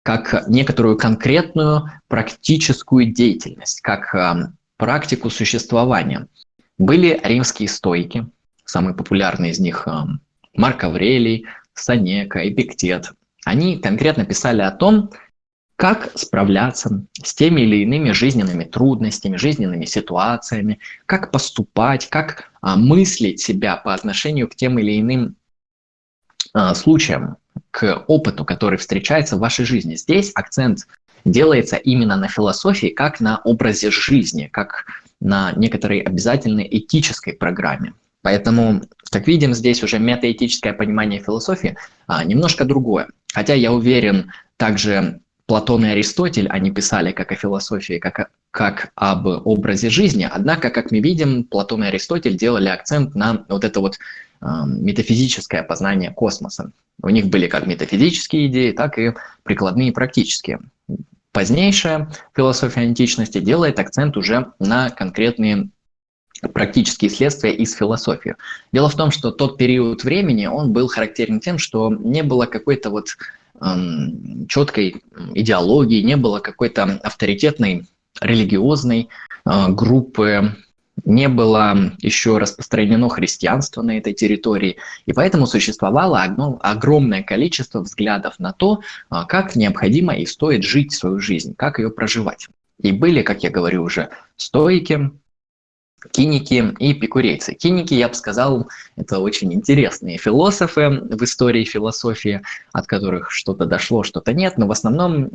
[0.01, 6.27] как некоторую конкретную практическую деятельность, как э, практику существования.
[6.79, 8.25] Были римские стойки,
[8.65, 9.91] самые популярные из них э,
[10.55, 13.11] Марк Аврелий, Санека, Эпиктет.
[13.45, 15.11] Они конкретно писали о том,
[15.77, 23.39] как справляться с теми или иными жизненными трудностями, жизненными ситуациями, как поступать, как а, мыслить
[23.39, 25.35] себя по отношению к тем или иным
[26.53, 27.37] а, случаям,
[27.69, 29.95] к опыту, который встречается в вашей жизни.
[29.95, 30.87] Здесь акцент
[31.25, 34.85] делается именно на философии, как на образе жизни, как
[35.19, 37.93] на некоторой обязательной этической программе.
[38.23, 43.09] Поэтому, как видим, здесь уже метаэтическое понимание философии а, немножко другое.
[43.31, 49.27] Хотя я уверен, также Платон и Аристотель, они писали как о философии, как, как об
[49.27, 53.95] образе жизни, однако, как мы видим, Платон и Аристотель делали акцент на вот это вот
[53.95, 56.71] э, метафизическое познание космоса.
[57.01, 60.59] У них были как метафизические идеи, так и прикладные и практические.
[61.31, 65.69] Позднейшая философия античности делает акцент уже на конкретные
[66.53, 68.35] практические следствия из философии.
[68.73, 72.89] Дело в том, что тот период времени, он был характерен тем, что не было какой-то
[72.89, 73.15] вот
[74.47, 77.85] четкой идеологии, не было какой-то авторитетной
[78.21, 79.09] религиозной
[79.45, 80.55] а, группы,
[81.05, 86.21] не было еще распространено христианство на этой территории, и поэтому существовало
[86.61, 91.91] огромное количество взглядов на то, а, как необходимо и стоит жить свою жизнь, как ее
[91.91, 92.47] проживать.
[92.81, 95.11] И были, как я говорю уже, стойки,
[96.11, 97.53] киники и эпикурейцы.
[97.53, 104.03] Киники, я бы сказал, это очень интересные философы в истории философии, от которых что-то дошло,
[104.03, 105.29] что-то нет, но в основном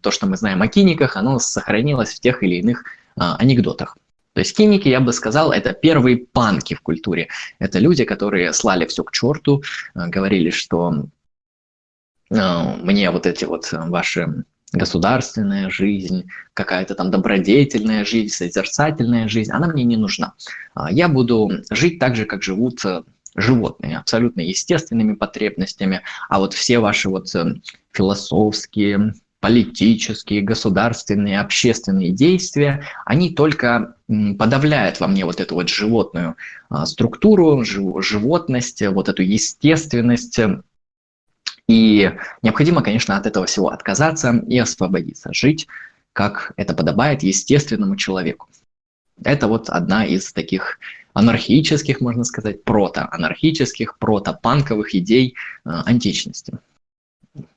[0.00, 2.84] то, что мы знаем о киниках, оно сохранилось в тех или иных
[3.16, 3.96] а, анекдотах.
[4.34, 7.28] То есть киники, я бы сказал, это первые панки в культуре.
[7.58, 9.62] Это люди, которые слали все к черту,
[9.94, 11.06] а, говорили, что
[12.30, 19.68] а, мне вот эти вот ваши государственная жизнь, какая-то там добродетельная жизнь, созерцательная жизнь, она
[19.68, 20.34] мне не нужна.
[20.74, 23.02] А, я буду жить так же, как живут э,
[23.36, 27.54] животными, абсолютно естественными потребностями, а вот все ваши вот э,
[27.92, 33.94] философские, политические, государственные, общественные действия, они только
[34.38, 36.36] подавляют во мне вот эту вот животную
[36.68, 40.40] а, структуру, животность, вот эту естественность.
[41.68, 45.66] И необходимо, конечно, от этого всего отказаться и освободиться, жить,
[46.12, 48.48] как это подобает естественному человеку.
[49.24, 50.78] Это вот одна из таких
[51.14, 56.58] анархических, можно сказать, прото-анархических, прото-панковых идей э, античности.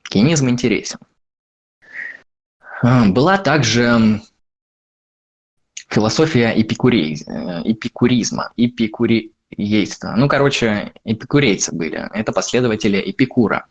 [0.02, 0.98] Кенизм интересен.
[2.82, 4.22] Э, была также
[5.88, 10.14] философия э, эпикуризма, эпикурейства.
[10.16, 12.08] Ну, короче, эпикурейцы были.
[12.14, 13.66] Это последователи Эпикура.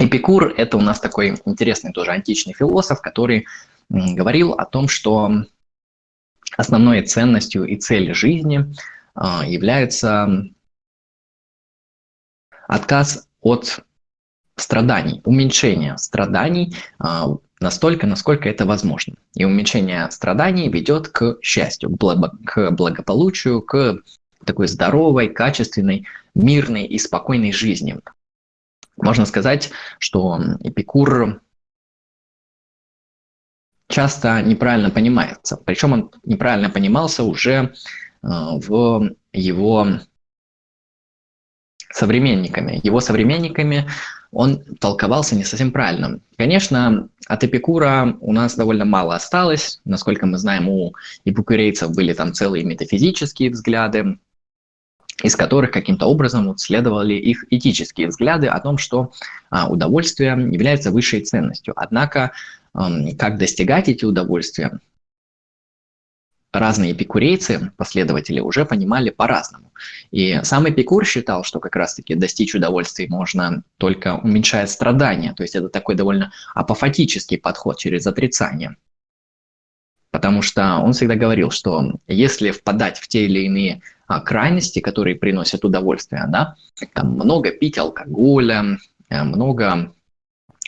[0.00, 3.46] Эпикур– это у нас такой интересный тоже античный философ, который
[3.90, 5.30] говорил о том, что
[6.56, 8.64] основной ценностью и целью жизни
[9.14, 10.46] а, является
[12.66, 13.80] отказ от
[14.56, 19.16] страданий, уменьшение страданий а, настолько, насколько это возможно.
[19.34, 23.98] И уменьшение страданий ведет к счастью, к благополучию, к
[24.46, 28.00] такой здоровой, качественной, мирной и спокойной жизни.
[29.02, 31.40] Можно сказать, что Эпикур
[33.88, 35.56] часто неправильно понимается.
[35.56, 37.68] Причем он неправильно понимался уже э,
[38.22, 39.86] в его
[41.92, 42.80] современниками.
[42.82, 43.88] Его современниками
[44.30, 46.20] он толковался не совсем правильно.
[46.36, 49.80] Конечно, от Эпикура у нас довольно мало осталось.
[49.84, 54.18] Насколько мы знаем, у эпикурейцев были там целые метафизические взгляды,
[55.22, 59.12] из которых каким-то образом вот следовали их этические взгляды о том, что
[59.50, 61.74] а, удовольствие является высшей ценностью.
[61.76, 62.32] Однако
[63.18, 64.78] как достигать эти удовольствия,
[66.52, 69.72] разные эпикурейцы, последователи, уже понимали по-разному.
[70.10, 75.32] И сам Эпикур считал, что как раз-таки достичь удовольствия можно только уменьшая страдания.
[75.34, 78.76] То есть это такой довольно апофатический подход через отрицание.
[80.10, 83.80] Потому что он всегда говорил, что если впадать в те или иные
[84.18, 86.56] крайности, которые приносят удовольствие, да,
[86.94, 89.92] там много пить алкоголя, э, много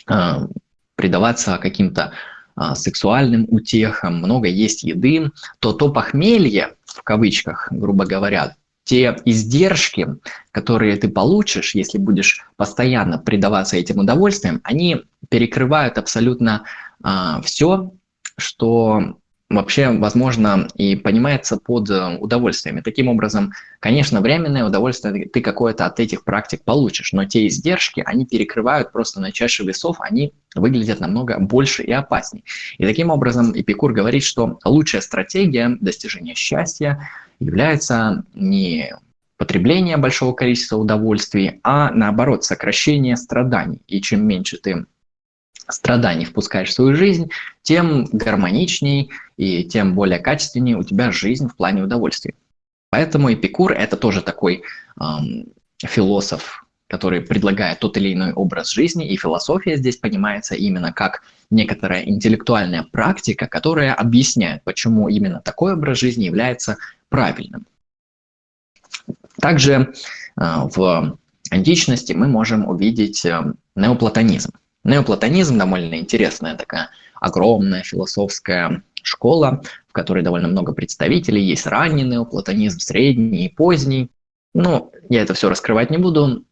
[0.07, 0.47] а,
[0.95, 2.13] предаваться каким-то
[2.55, 10.07] а, сексуальным утехам, много есть еды, то то похмелье, в кавычках, грубо говоря, те издержки,
[10.51, 16.63] которые ты получишь, если будешь постоянно предаваться этим удовольствиям, они перекрывают абсолютно
[17.01, 17.91] а, все,
[18.37, 19.17] что
[19.55, 22.81] вообще, возможно, и понимается под э, удовольствиями.
[22.81, 28.25] Таким образом, конечно, временное удовольствие ты какое-то от этих практик получишь, но те издержки, они
[28.25, 32.43] перекрывают просто на чаше весов, они выглядят намного больше и опаснее.
[32.77, 38.95] И таким образом Эпикур говорит, что лучшая стратегия достижения счастья является не
[39.37, 43.81] потребление большого количества удовольствий, а наоборот сокращение страданий.
[43.87, 44.85] И чем меньше ты
[45.69, 47.29] страданий впускаешь в свою жизнь,
[47.61, 52.33] тем гармоничней и тем более качественнее у тебя жизнь в плане удовольствия.
[52.89, 54.63] Поэтому Эпикур– это тоже такой
[55.01, 55.47] эм,
[55.83, 62.03] философ, который предлагает тот или иной образ жизни, и философия здесь понимается именно как некоторая
[62.03, 66.77] интеллектуальная практика, которая объясняет, почему именно такой образ жизни является
[67.09, 67.65] правильным.
[69.41, 71.17] Также э, в
[71.49, 73.41] античности мы можем увидеть э,
[73.75, 74.51] неоплатонизм.
[74.83, 81.43] Неоплатонизм довольно интересная такая огромная философская школа, в которой довольно много представителей.
[81.43, 84.09] Есть ранний неоплатонизм, средний и поздний.
[84.53, 86.45] Ну, я это все раскрывать не буду,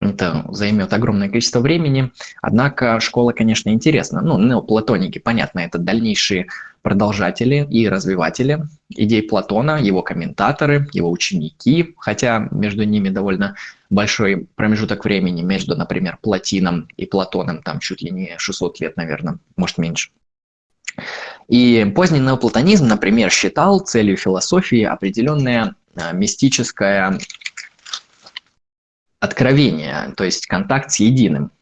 [0.00, 2.12] это займет огромное количество времени.
[2.42, 4.20] Однако школа, конечно, интересна.
[4.20, 6.48] Ну, неоплатоники, понятно, это дальнейшие
[6.82, 13.56] продолжатели и развиватели идей Платона, его комментаторы, его ученики, хотя между ними довольно
[13.90, 19.38] большой промежуток времени между, например, Платином и Платоном, там чуть ли не 600 лет, наверное,
[19.56, 20.10] может меньше.
[21.48, 27.18] И поздний неоплатонизм, например, считал целью философии определенное а, мистическое
[29.20, 31.52] откровение, то есть контакт с единым.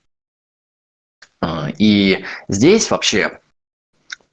[1.41, 3.41] А, и здесь вообще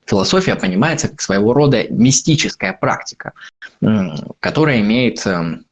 [0.05, 3.33] философия понимается как своего рода мистическая практика,
[4.39, 5.65] которая имеет эм,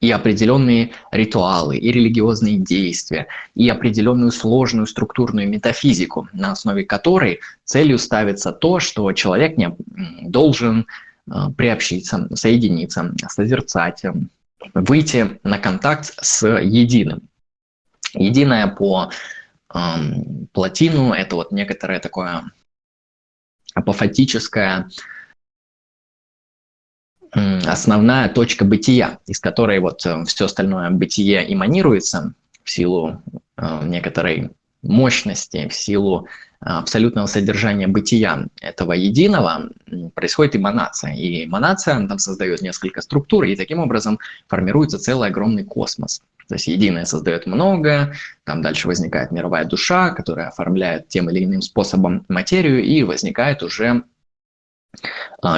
[0.00, 7.98] и определенные ритуалы, и религиозные действия, и определенную сложную структурную метафизику, на основе которой целью
[7.98, 9.74] ставится то, что человек не
[10.22, 10.86] должен
[11.28, 14.12] э, приобщиться, соединиться, созерцать, э,
[14.74, 17.22] выйти на контакт с единым.
[18.12, 19.10] Единое по
[19.74, 19.78] э,
[20.52, 22.44] плотину– это вот некоторое такое
[23.74, 24.88] апофатическое
[27.66, 32.32] основная точка бытия, из которой вот э, все остальное бытие эманируется
[32.64, 33.22] в силу
[33.56, 34.50] э, некоторой
[34.82, 36.28] мощности, в силу
[36.60, 39.68] абсолютного содержания бытия этого единого
[40.14, 41.14] происходит эманация.
[41.14, 44.18] И эманация там создает несколько структур, и таким образом
[44.48, 46.22] формируется целый огромный космос.
[46.48, 48.14] То есть единое создает много,
[48.44, 54.04] там дальше возникает мировая душа, которая оформляет тем или иным способом материю, и возникает уже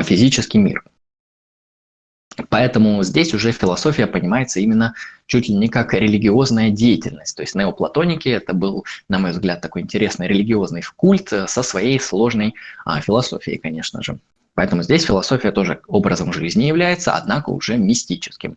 [0.02, 0.82] физический мир.
[2.48, 4.94] Поэтому здесь уже философия понимается именно
[5.26, 7.36] чуть ли не как религиозная деятельность.
[7.36, 12.54] То есть неоплатоники– это был, на мой взгляд, такой интересный религиозный культ со своей сложной
[12.84, 14.18] а, философией, конечно же.
[14.54, 18.56] Поэтому здесь философия тоже образом жизни является, однако уже мистическим.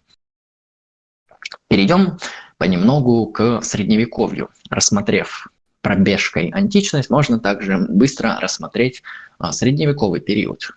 [1.67, 2.17] Перейдем
[2.57, 4.49] понемногу к средневековью.
[4.69, 5.47] Рассмотрев
[5.81, 9.03] пробежкой античность, можно также быстро рассмотреть
[9.39, 10.71] а, средневековый период.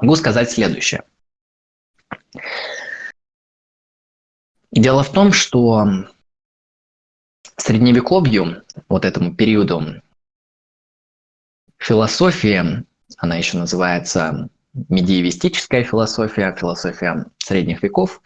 [0.00, 1.02] Могу сказать следующее.
[4.70, 5.86] Дело в том, что
[7.56, 10.00] средневековью, вот этому периоду,
[11.78, 12.84] философия,
[13.16, 14.48] она еще называется
[14.88, 18.22] медиевистическая философия, философия средних веков,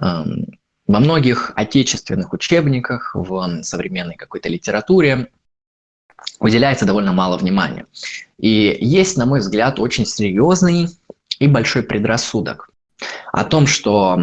[0.00, 0.46] эм,
[0.86, 5.32] во многих отечественных учебниках, в современной какой-то литературе
[6.40, 7.86] уделяется довольно мало внимания.
[8.38, 10.88] И есть, на мой взгляд, очень серьезный
[11.38, 12.70] и большой предрассудок
[13.32, 14.18] о том, что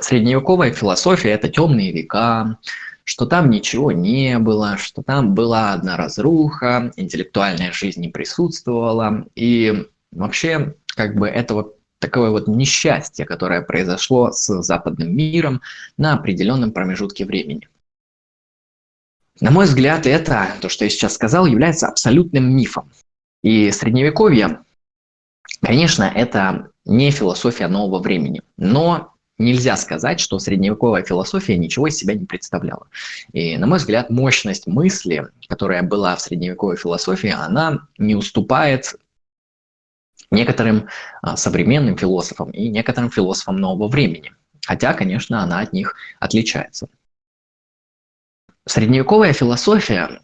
[0.00, 2.58] средневековая философия– это темные века,
[3.04, 9.86] что там ничего не было, что там была одна разруха, интеллектуальная жизнь не присутствовала, и
[10.10, 15.60] вообще как бы это вот такое вот несчастье, которое произошло с западным миром
[15.96, 17.68] на определенном промежутке времени.
[19.40, 22.90] На мой взгляд, это, то, что я сейчас сказал, является абсолютным мифом.
[23.42, 24.60] И средневековье,
[25.60, 32.14] конечно, это не философия нового времени, но нельзя сказать, что средневековая философия ничего из себя
[32.14, 32.86] не представляла.
[33.32, 38.94] И, на мой взгляд, мощность мысли, которая была в средневековой философии, она не уступает
[40.30, 40.88] некоторым
[41.22, 44.32] а, современным философам и некоторым философам нового времени.
[44.64, 46.88] Хотя, конечно, она от них отличается.
[48.66, 50.20] Средневековая философия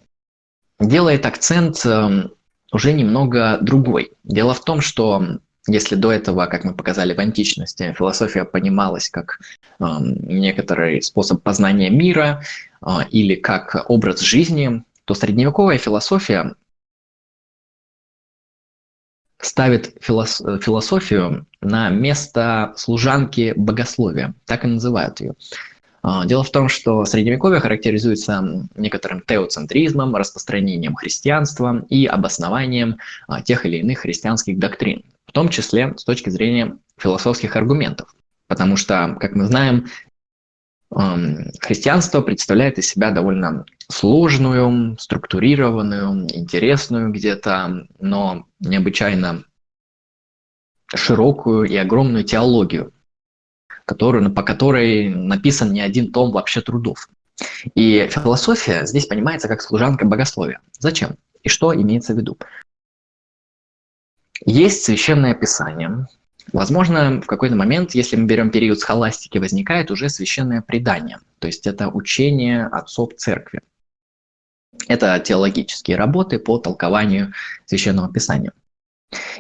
[0.79, 2.33] делает акцент эм,
[2.73, 4.13] уже немного другой.
[4.25, 9.41] Дело в том, что если до этого, как мы показали в античности, философия понималась как
[9.79, 12.43] э, некоторый способ познания мира
[12.81, 16.55] э, или как образ жизни, то средневековая философия
[19.39, 25.35] ставит философию на место служанки богословия, так и называют ее.
[26.03, 32.99] А, дело в том, что Средневековье характеризуется некоторым теоцентризмом, распространением христианства и обоснованием
[33.29, 38.15] а, тех или иных христианских доктрин, в том числе с точки зрения философских аргументов.
[38.47, 39.87] Потому что, как мы знаем,
[41.61, 49.45] христианство представляет из себя довольно сложную, структурированную, интересную где-то, но необычайно
[50.93, 52.93] широкую и огромную теологию,
[53.91, 57.09] которую, по которой написан не один том вообще трудов.
[57.75, 60.61] И философия здесь понимается как служанка богословия.
[60.79, 61.17] Зачем?
[61.43, 62.39] И что имеется в виду?
[64.47, 66.07] Есть священное писание.
[66.53, 71.19] Возможно, в какой-то момент, если мы берем период схоластики, возникает уже священное предание.
[71.41, 73.61] То есть это учение отцов церкви.
[74.87, 77.33] Это теологические работы по толкованию
[77.67, 78.53] священного писания.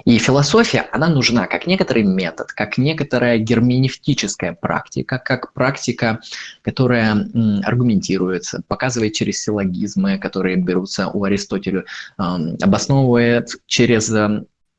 [0.05, 6.21] И философия, она нужна как некоторый метод, как некоторая герменевтическая практика, как практика,
[6.63, 7.29] которая
[7.65, 11.85] аргументируется, показывает через силлогизмы, которые берутся у Аристотеля,
[12.17, 14.13] обосновывает через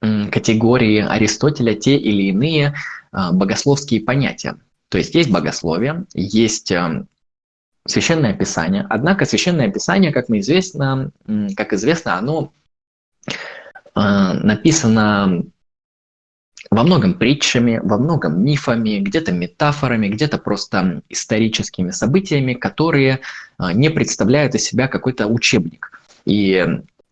[0.02, 2.74] категории Аристотеля те или иные
[3.12, 4.58] а, богословские понятия.
[4.90, 6.74] То есть есть богословие, есть
[7.86, 8.86] священное писание.
[8.90, 11.12] Однако священное писание, как мы известно,
[11.56, 12.52] как известно, оно
[13.96, 15.44] написано
[16.70, 23.20] во многом притчами, во многом мифами, где-то метафорами, где-то просто историческими событиями, которые
[23.58, 25.92] а, не представляют из себя какой-то учебник.
[26.26, 26.66] И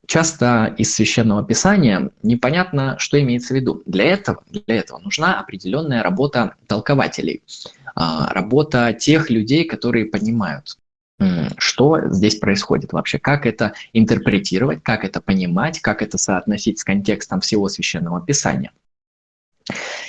[0.06, 3.82] часто из священного писания непонятно, что имеется в виду.
[3.86, 7.42] Для этого, для этого нужна определенная работа толкователей,
[7.96, 10.78] а, работа тех людей, которые понимают,
[11.58, 17.42] что здесь происходит вообще, как это интерпретировать, как это понимать, как это соотносить с контекстом
[17.42, 18.72] всего священного писания.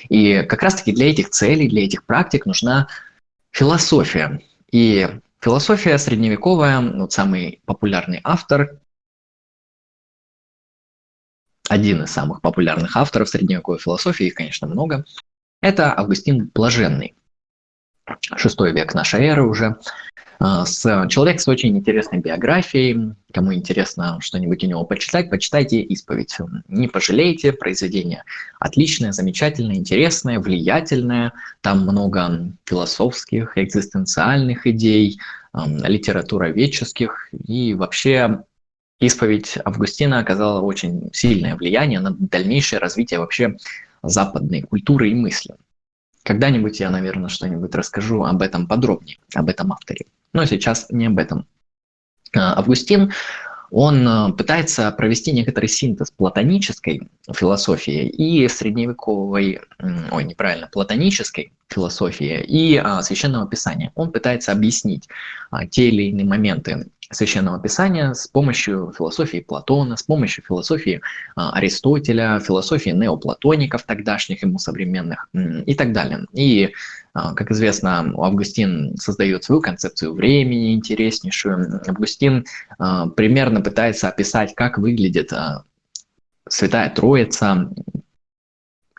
[0.09, 2.89] И как раз-таки для этих целей, для этих практик нужна
[3.51, 4.41] философия.
[4.71, 5.09] И
[5.41, 8.79] философия средневековая, вот самый популярный автор
[11.69, 15.05] один из самых популярных авторов средневековой философии, их, конечно, много,
[15.61, 17.15] это Августин Блаженный.
[18.37, 19.77] Шестой век нашей эры уже.
[20.39, 23.15] А, с, человек с очень интересной биографией.
[23.33, 26.37] Кому интересно что-нибудь у него почитать, почитайте «Исповедь».
[26.69, 28.25] Не пожалейте, произведение
[28.59, 31.33] отличное, замечательное, интересное, влиятельное.
[31.61, 35.19] Там много философских, экзистенциальных идей,
[35.55, 37.29] литературоведческих.
[37.47, 38.45] И вообще
[38.99, 43.57] исповедь Августина оказала очень сильное влияние на дальнейшее развитие вообще
[44.03, 45.55] западной культуры и мысли.
[46.31, 50.07] Когда-нибудь я, наверное, что-нибудь расскажу об этом подробнее, об этом авторе.
[50.33, 51.45] Но сейчас не об этом.
[52.33, 53.13] А, Августин,
[53.73, 59.59] он а, пытается провести некоторый синтез платонической философии и средневековой,
[60.13, 63.91] ой, неправильно, платонической философии и а, священного писания.
[63.97, 65.09] Он пытается объяснить
[65.51, 71.01] а, те или иные моменты священного писания с помощью философии Платона, с помощью философии
[71.35, 76.27] а, Аристотеля, философии неоплатоников тогдашних ему современных и так далее.
[76.33, 76.73] И,
[77.13, 81.81] а, как известно, Августин создает свою концепцию времени интереснейшую.
[81.87, 82.45] Августин
[82.79, 85.33] а, примерно пытается описать, как выглядит
[86.49, 87.71] Святая Троица,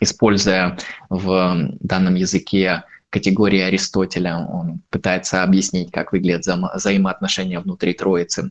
[0.01, 0.77] используя
[1.09, 4.37] в данном языке категории Аристотеля.
[4.37, 8.49] Он пытается объяснить, как выглядят вза взаимоотношения внутри Троицы.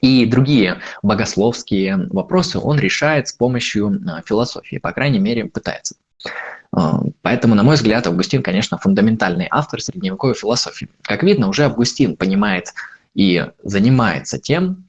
[0.00, 5.96] И другие богословские вопросы он решает с помощью а, философии, по крайней мере, пытается.
[6.72, 10.88] А, поэтому, на мой взгляд, Августин, конечно, фундаментальный автор средневековой философии.
[11.02, 12.72] Как видно, уже Августин понимает
[13.14, 14.88] и занимается тем,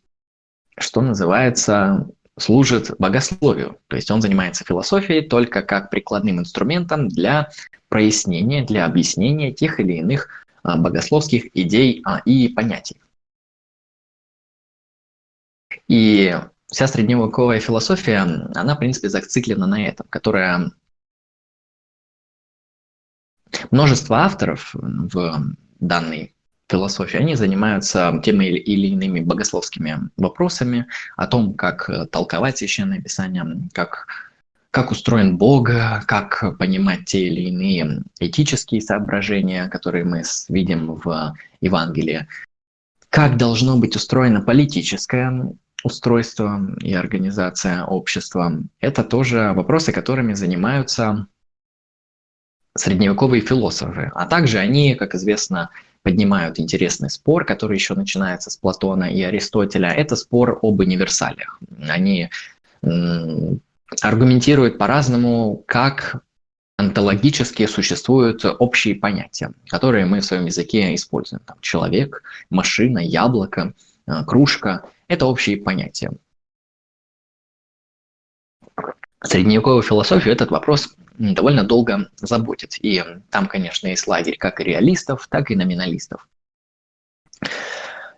[0.78, 2.08] что называется
[2.38, 3.80] служит богословию.
[3.88, 7.50] То есть он занимается философией только как прикладным инструментом для
[7.90, 10.30] прояснения, для объяснения тех или иных
[10.64, 13.00] а, богословских идей а, и понятий.
[15.88, 16.36] И
[16.72, 20.72] вся средневековая философия, она, в принципе, зациклена на этом, которая
[23.70, 26.34] множество авторов в данной
[26.70, 33.46] философии, они занимаются теми или иными богословскими вопросами о том, как э, толковать священное писание,
[33.74, 34.08] как,
[34.72, 35.70] как устроен Бог,
[36.08, 42.28] как понимать те или иные этические соображения, которые мы видим в Евангелии,
[43.10, 45.54] как должно быть устроено политическое
[45.84, 48.64] устройство и организация общества.
[48.80, 51.28] Это тоже вопросы, которыми занимаются
[52.76, 54.12] средневековые философы.
[54.16, 55.70] А также они, как известно,
[56.04, 59.90] поднимают интересный спор, который еще начинается с Платона и Аристотеля.
[59.90, 61.60] Это спор об универсалиях.
[61.90, 62.30] Они
[64.02, 66.24] аргументируют по-разному, как
[66.78, 71.42] онтологически существуют общие понятия, которые мы в своем языке используем.
[71.46, 73.74] Там, человек, машина, яблоко,
[74.08, 76.12] э, кружка– это общие понятия.
[79.24, 82.76] Средневековую философию этот вопрос довольно долго заботит.
[82.82, 86.28] И там, конечно, есть лагерь как реалистов, так и номиналистов,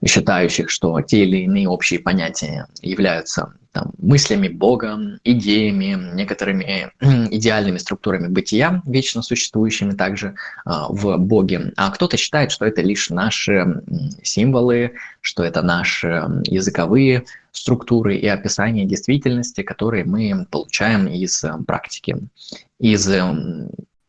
[0.03, 8.27] считающих, что те или иные общие понятия являются там, мыслями Бога, идеями, некоторыми идеальными структурами
[8.27, 10.35] бытия, вечно существующими также
[10.65, 11.73] э, в Боге.
[11.75, 13.83] А кто-то считает, что это лишь наши
[14.23, 16.07] символы, что это наши
[16.45, 17.25] языковые
[17.55, 22.17] структуры и описания действительности, которые мы получаем из практики,
[22.79, 23.09] из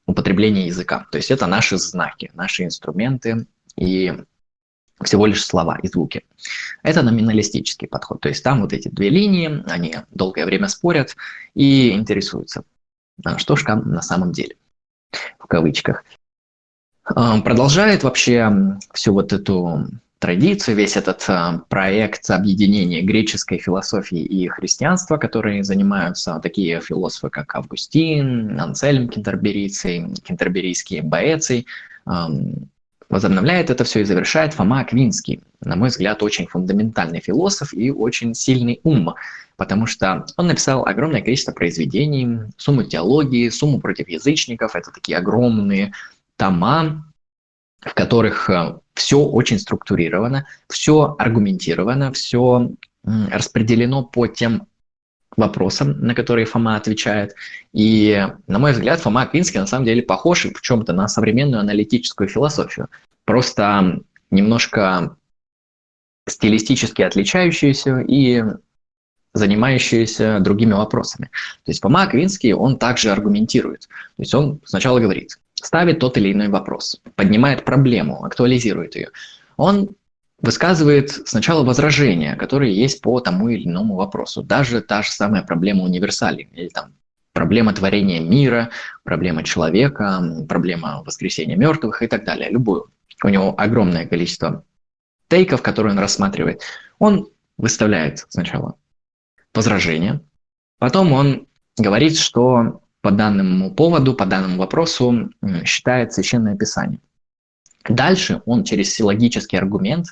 [0.06, 1.06] употребления языка.
[1.10, 4.14] То есть это наши знаки, наши инструменты и
[5.02, 6.24] всего лишь слова и звуки.
[6.82, 8.20] Это номиналистический подход.
[8.20, 11.16] То есть там вот эти две линии, они долгое время спорят
[11.54, 12.62] и интересуются,
[13.24, 14.56] а что же там на самом деле,
[15.38, 16.04] в кавычках.
[17.04, 19.86] А, продолжает вообще всю вот эту
[20.18, 27.54] традицию, весь этот а, проект объединения греческой философии и христианства, которые занимаются такие философы, как
[27.54, 31.66] Августин, Анцельм Кентерберийций, кентерберийские Боэций,
[33.08, 35.40] Возобновляет это все и завершает Фома Аквинский.
[35.60, 39.14] На мой взгляд, очень фундаментальный философ и очень сильный ум,
[39.56, 44.74] потому что он написал огромное количество произведений, сумму теологии, сумму против язычников.
[44.74, 45.92] Это такие огромные
[46.36, 47.06] тома,
[47.86, 52.70] в которых э, все очень структурировано, все аргументировано, все
[53.04, 54.66] распределено по тем
[55.36, 57.34] вопросам, на которые Фома отвечает.
[57.72, 62.28] И, на мой взгляд, Фома Аквинский на самом деле похож в чем-то на современную аналитическую
[62.28, 62.88] философию.
[63.24, 65.16] Просто немножко
[66.28, 68.42] стилистически отличающуюся и
[69.34, 71.26] занимающиеся другими вопросами.
[71.64, 73.82] То есть Фома Аквинский, он также аргументирует.
[73.82, 79.10] То есть он сначала говорит, ставит тот или иной вопрос, поднимает проблему, актуализирует ее.
[79.56, 79.90] Он
[80.40, 84.42] высказывает сначала возражения, которые есть по тому или иному вопросу.
[84.42, 86.92] Даже та же самая проблема универсалей, или там
[87.32, 88.70] проблема творения мира,
[89.02, 92.90] проблема человека, проблема воскресения мертвых и так далее, любую.
[93.24, 94.64] У него огромное количество
[95.28, 96.62] тейков, которые он рассматривает.
[96.98, 98.76] Он выставляет сначала
[99.54, 100.20] возражения,
[100.78, 101.46] потом он
[101.78, 105.30] говорит, что по данному поводу, по данному вопросу
[105.64, 106.98] считает Священное Писание.
[107.88, 110.06] Дальше он через силлогический аргумент,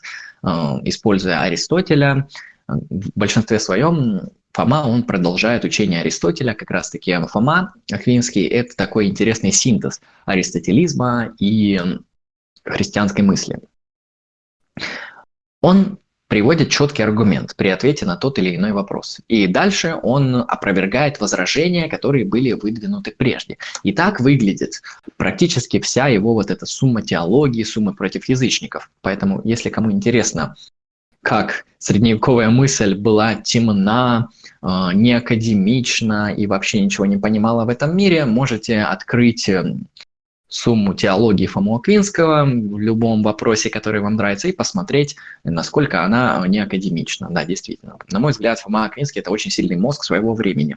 [0.44, 0.46] э,
[0.84, 2.28] используя Аристотеля,
[2.68, 9.50] в большинстве своем Фома, он продолжает учение Аристотеля, как раз-таки Фома Аквинский– это такой интересный
[9.50, 11.80] синтез аристотелизма и
[12.62, 13.58] христианской мысли.
[15.62, 15.98] Он
[16.28, 19.20] приводит четкий аргумент при ответе на тот или иной вопрос.
[19.28, 23.58] И дальше он опровергает возражения, которые были выдвинуты прежде.
[23.82, 24.82] И так выглядит
[25.16, 28.90] практически вся его вот эта сумма теологии, сумма против язычников.
[29.02, 30.56] Поэтому, если кому интересно,
[31.22, 34.28] как средневековая мысль была темна,
[34.60, 39.76] а, неакадемична и вообще ничего не понимала в этом мире, можете открыть э,
[40.54, 46.60] сумму теологии Фому Аквинского в любом вопросе, который вам нравится, и посмотреть, насколько она не
[46.60, 47.28] академична.
[47.30, 47.98] Да, действительно.
[48.10, 50.76] На мой взгляд, Фома Аквинский– это очень сильный мозг своего времени.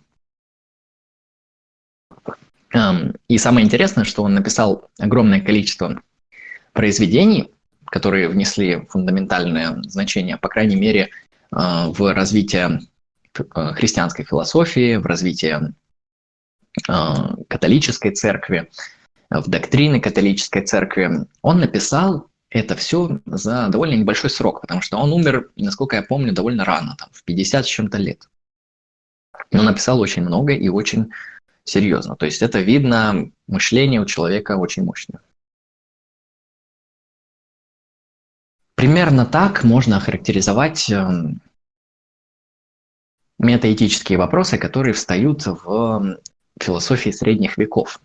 [3.27, 6.01] И самое интересное, что он написал огромное количество
[6.73, 7.51] произведений,
[7.85, 11.09] которые внесли фундаментальное значение, по крайней мере,
[11.51, 12.81] а, в развитие
[13.51, 15.73] а, христианской философии, в развитие
[16.87, 18.69] а, католической церкви,
[19.29, 21.27] в доктрины католической церкви.
[21.41, 26.33] Он написал это все за довольно небольшой срок, потому что он умер, насколько я помню,
[26.33, 28.29] довольно рано, там, в 50 с чем-то лет.
[29.51, 31.11] Но написал очень много и очень
[31.63, 32.15] серьезно.
[32.15, 35.21] То есть это видно, мышление у человека очень мощное.
[38.75, 41.41] Примерно так можно охарактеризовать эм,
[43.39, 46.19] метаэтические вопросы, которые встают в
[46.61, 47.99] философии средних веков.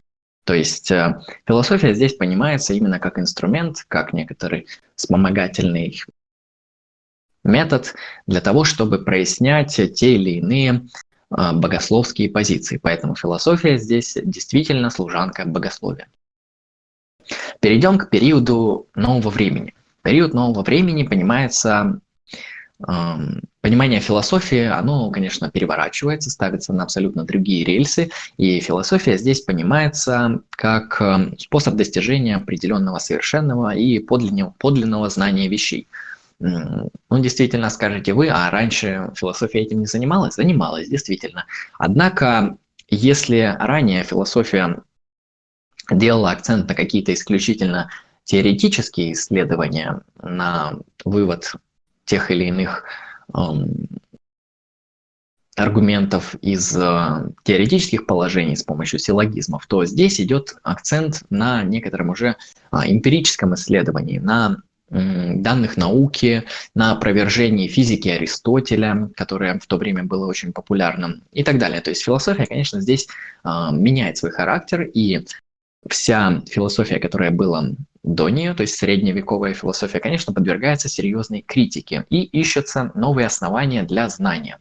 [0.45, 4.67] То есть э, философия здесь понимается именно как инструмент, как некоторый
[4.97, 6.03] вспомогательный
[7.45, 7.95] метод
[8.27, 10.87] для того, чтобы прояснять те или иные
[11.31, 12.79] э, богословские позиции.
[12.79, 16.09] Поэтому философия здесь действительно служанка богословия.
[17.61, 19.75] Перейдем к периоду нового времени.
[20.03, 22.01] Период нового времени понимается,
[23.61, 31.01] понимание философии, оно, конечно, переворачивается, ставится на абсолютно другие рельсы, и философия здесь понимается как
[31.39, 35.89] способ достижения определенного совершенного и подлинного, подлинного знания вещей.
[36.41, 40.35] Ну, действительно, скажете вы, а раньше философия этим не занималась?
[40.35, 41.47] Занималась, действительно.
[41.79, 42.57] Однако,
[42.89, 44.83] если ранее философия
[45.91, 47.91] делала акцент на какие-то исключительно
[48.25, 51.55] теоретические исследования на вывод
[52.05, 52.85] тех или иных
[53.35, 53.89] эм,
[55.57, 62.37] аргументов из э, теоретических положений с помощью силлогизмов, то здесь идет акцент на некотором уже
[62.73, 64.59] э, эмпирическом исследовании, на
[64.93, 66.45] данных науки,
[66.75, 71.81] на опровержении физики Аристотеля, которое в то время было очень популярным и так далее.
[71.81, 73.09] То есть философия, конечно, здесь
[73.43, 75.25] э, меняет свой характер, и
[75.89, 77.71] вся философия, которая была
[78.03, 84.09] до нее, то есть средневековая философия, конечно, подвергается серьезной критике и ищутся новые основания для
[84.09, 84.59] знания.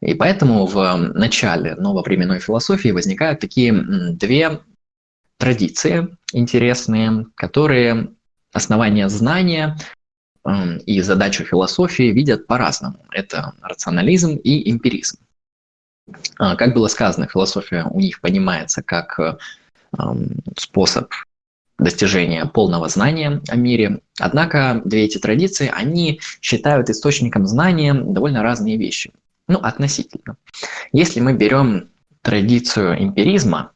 [0.00, 4.60] И поэтому в начале нововременной философии возникают такие две
[5.38, 8.10] традиции интересные, которые
[8.52, 9.76] основания знания
[10.86, 13.04] и задачу философии видят по-разному.
[13.10, 15.18] Это рационализм и эмпиризм.
[16.38, 19.40] А, как было сказано, философия у них понимается как
[20.56, 21.12] способ
[21.78, 24.00] достижения полного знания о мире.
[24.18, 29.12] Однако две эти традиции, они считают источником знания довольно разные вещи.
[29.46, 30.36] Ну, относительно.
[30.92, 31.90] Если мы берем
[32.22, 33.72] традицию эмпиризма,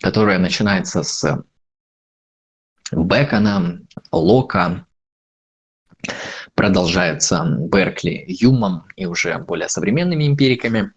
[0.00, 1.44] которая начинается с
[2.92, 4.86] Бекона, Лока,
[6.54, 10.92] продолжается Беркли, Юмом и уже более современными эмпириками,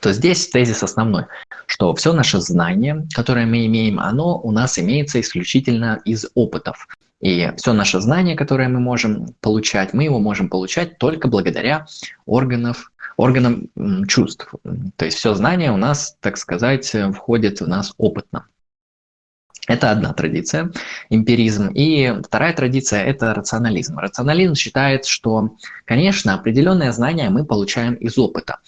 [0.00, 1.24] то здесь тезис основной,
[1.66, 6.86] что все наше знание, которое мы имеем, оно у нас имеется исключительно из опытов.
[7.20, 11.86] И все наше знание, которое мы можем получать, мы его можем получать только благодаря
[12.24, 13.68] органов, органам
[14.08, 14.54] чувств.
[14.96, 18.46] То есть все знание у нас, так сказать, входит в нас опытно.
[19.66, 20.72] Это одна традиция,
[21.10, 21.68] эмпиризм.
[21.68, 23.98] И вторая традиция– это рационализм.
[23.98, 25.50] Рационализм считает, что,
[25.84, 28.58] конечно, определенное знание мы получаем из опыта.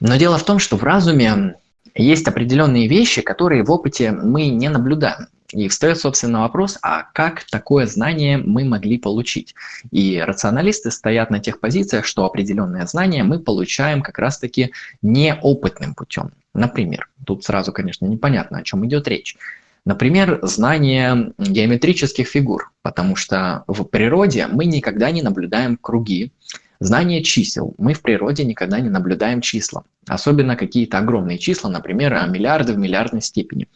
[0.00, 1.56] Но дело в том, что в разуме
[1.94, 5.28] есть определенные вещи, которые в опыте мы не наблюдаем.
[5.52, 9.54] и встает, собственно, вопрос, а как такое знание мы могли получить?
[9.90, 14.70] И рационалисты стоят на тех позициях, что определенное знание мы получаем как раз-таки
[15.02, 16.30] неопытным путем.
[16.54, 19.36] Например, тут сразу, конечно, непонятно, о чем идет речь.
[19.84, 26.32] Например, знание геометрических фигур, потому что в природе мы никогда не наблюдаем круги,
[26.80, 27.74] Знание чисел.
[27.76, 29.84] Мы в природе никогда не наблюдаем числа.
[30.08, 33.68] Особенно какие-то огромные числа, например, миллиарды в миллиардной степени.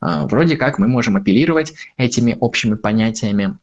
[0.00, 3.56] А, вроде как мы можем апеллировать этими общими понятиями,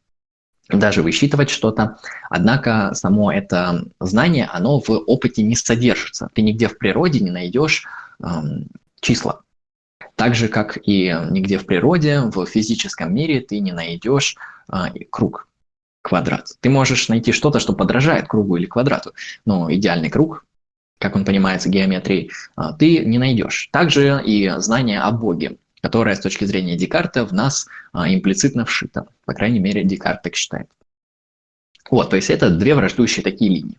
[0.69, 1.97] даже высчитывать что-то.
[2.29, 6.29] Однако само это знание, оно в опыте не содержится.
[6.33, 7.85] Ты нигде в природе не найдешь
[8.23, 8.67] эм,
[9.01, 9.41] числа.
[10.15, 14.35] Так же, как и нигде в природе, в физическом мире ты не найдешь
[14.71, 14.75] э,
[15.09, 15.47] круг,
[16.09, 16.47] квадрат.
[16.59, 19.13] Ты можешь найти что-то, что подражает кругу или квадрату,
[19.45, 20.45] но идеальный круг,
[20.99, 23.69] как он понимается геометрией, э, ты не найдешь.
[23.71, 29.07] Также и знание о Боге которая с точки зрения Декарта в нас а, имплицитно вшита.
[29.25, 30.69] По крайней мере, Декарт так считает.
[31.89, 33.77] Вот, то есть это две враждующие такие линии.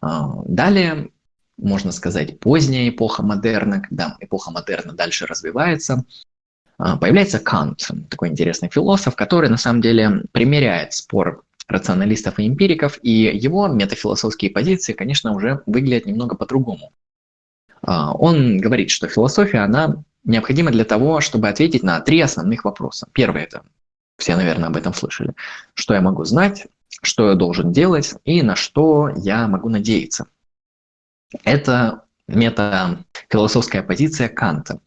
[0.00, 1.10] А, далее,
[1.58, 6.04] можно сказать, поздняя эпоха модерна, когда эпоха модерна дальше развивается,
[6.78, 12.98] а, появляется Кант, такой интересный философ, который на самом деле примеряет спор рационалистов и эмпириков,
[13.02, 16.92] и его метафилософские позиции, конечно, уже выглядят немного по-другому.
[17.82, 23.08] А, он говорит, что философия, она необходимо для того, чтобы ответить на три основных вопроса.
[23.12, 23.62] Первый– это,
[24.18, 25.34] все, наверное, об этом слышали,
[25.74, 26.66] что я могу знать,
[27.02, 30.26] что я должен делать и на что я могу надеяться.
[31.44, 34.80] Это метафилософская позиция Канта.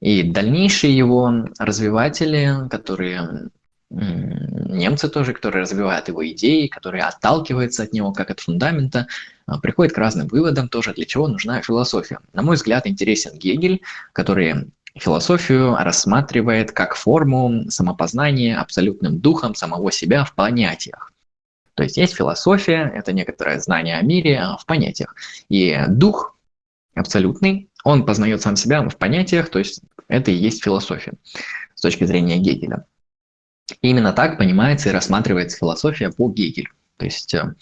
[0.00, 3.48] И дальнейшие его развиватели, которые
[3.94, 9.06] немцы тоже, которые развивают его идеи, которые отталкиваются от него как от фундамента,
[9.46, 12.18] а, приходят к разным выводам тоже, для чего нужна философия.
[12.32, 13.82] На мой взгляд, интересен Гегель,
[14.12, 21.12] который философию рассматривает как форму самопознания абсолютным духом самого себя в понятиях.
[21.74, 25.14] То есть есть философия, это некоторое знание о мире а, в понятиях.
[25.48, 26.36] И дух
[26.94, 31.14] абсолютный, он познает сам себя в понятиях, то есть это и есть философия
[31.74, 32.86] с точки зрения Гегеля.
[33.80, 36.70] Именно так понимается и рассматривается философия по Гегелю.
[36.96, 37.54] То есть э,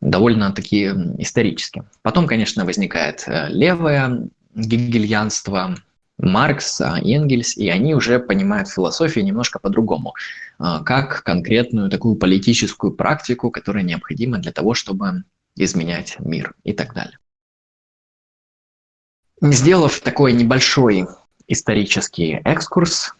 [0.00, 0.86] довольно-таки
[1.18, 1.84] исторически.
[2.02, 5.76] Потом, конечно, возникает э, левое гегельянство,
[6.18, 10.14] Маркс, а, Энгельс, и они уже понимают философию немножко по-другому,
[10.58, 15.24] э, как конкретную такую политическую практику, которая необходима для того, чтобы
[15.56, 17.18] изменять мир и так далее.
[19.42, 21.06] Сделав такой небольшой
[21.46, 23.12] исторический экскурс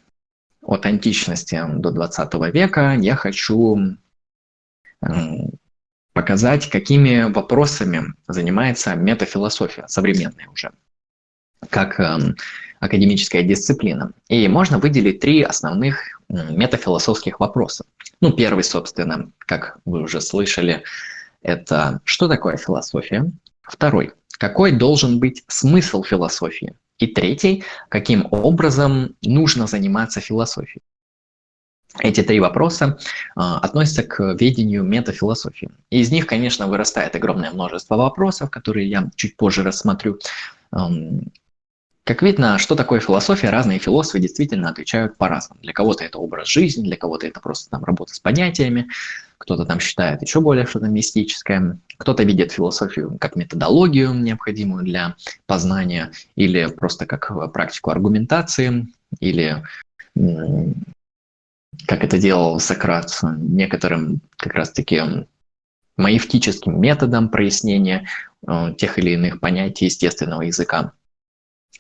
[0.67, 3.97] от античности до 20 века, я хочу
[6.13, 10.73] показать, какими вопросами занимается метафилософия, современная уже,
[11.69, 12.19] как э,
[12.81, 14.13] академическая дисциплина.
[14.29, 17.85] И можно выделить три основных метафилософских вопроса.
[18.23, 20.83] Ну, первый, собственно, как вы уже слышали,
[21.43, 23.31] это что такое философия?
[23.61, 26.75] Второй, какой должен быть смысл философии?
[26.99, 30.83] И третий, каким образом нужно заниматься философией?
[31.99, 35.71] Эти три вопроса э, относятся к ведению метафилософии.
[35.91, 40.19] И из них, конечно, вырастает огромное множество вопросов, которые я чуть позже рассмотрю.
[40.73, 41.33] Эм,
[42.05, 45.61] как видно, что такое философия, разные философы действительно отвечают по-разному.
[45.63, 48.89] Для кого-то это образ жизни, для кого-то это просто там работа с понятиями,
[49.39, 55.17] кто-то там считает еще более что-то мистическое, кто-то видит философию как методологию, необходимую для
[55.47, 58.89] познания, или просто как практику аргументации,
[59.21, 59.63] или
[61.87, 65.03] как это делал Сократ, некоторым как раз-таки
[65.97, 68.07] маевтическим методом прояснения
[68.47, 70.93] э, тех или иных понятий естественного языка.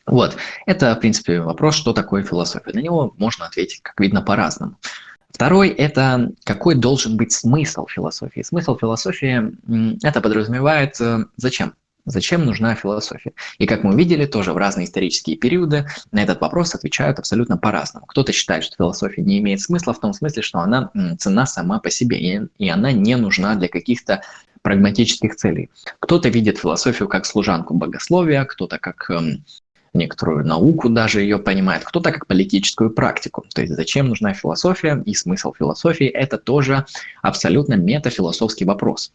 [0.07, 0.37] Вот,
[0.67, 2.73] это, в принципе, вопрос, что такое философия.
[2.73, 4.79] На него можно ответить, как видно, по-разному.
[5.37, 8.41] Второй– это какой должен быть смысл философии.
[8.41, 9.53] Смысл философии–
[10.03, 11.75] это подразумевает э, зачем?
[12.07, 13.35] Зачем нужна философия?
[13.59, 18.07] И как мы увидели, тоже в разные исторические периоды на этот вопрос отвечают абсолютно по-разному.
[18.07, 21.91] Кто-то считает, что философия не имеет смысла в том смысле, что она цена сама по
[21.91, 24.23] себе, и она не нужна для каких-то
[24.63, 25.69] прагматических целей.
[26.01, 29.45] Кто-то видит философию как служанку богословия, кто-то как эм,
[29.95, 33.45] некоторую науку даже ее понимает, кто-то как политическую практику.
[33.55, 36.87] То есть зачем нужна философия и смысл философии– это тоже
[37.23, 39.13] абсолютно метафилософский вопрос.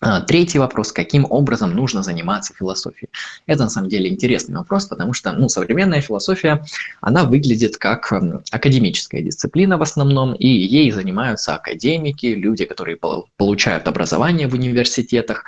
[0.00, 3.08] А, третий вопрос, каким образом нужно заниматься философией.
[3.46, 6.64] Это на самом деле интересный вопрос, потому что ну, современная философия,
[7.00, 8.12] она выглядит как
[8.50, 12.98] академическая дисциплина в основном, и ей занимаются академики, люди, которые
[13.36, 15.44] получают образование в университетах,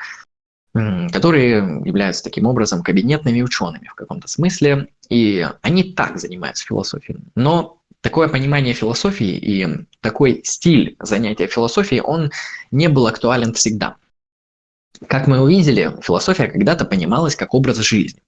[0.73, 7.21] которые являются таким образом кабинетными учеными в каком-то смысле, и они так занимаются философией.
[7.35, 12.31] Но такое понимание философии и такой стиль занятия философией, он
[12.71, 13.97] не был актуален всегда.
[15.07, 18.21] Как мы увидели, философия когда-то понималась как образ жизни.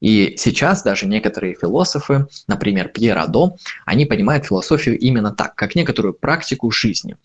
[0.00, 6.14] И сейчас даже некоторые философы, например, Пьер Адо, они понимают философию именно так, как некоторую
[6.14, 7.16] практику жизни.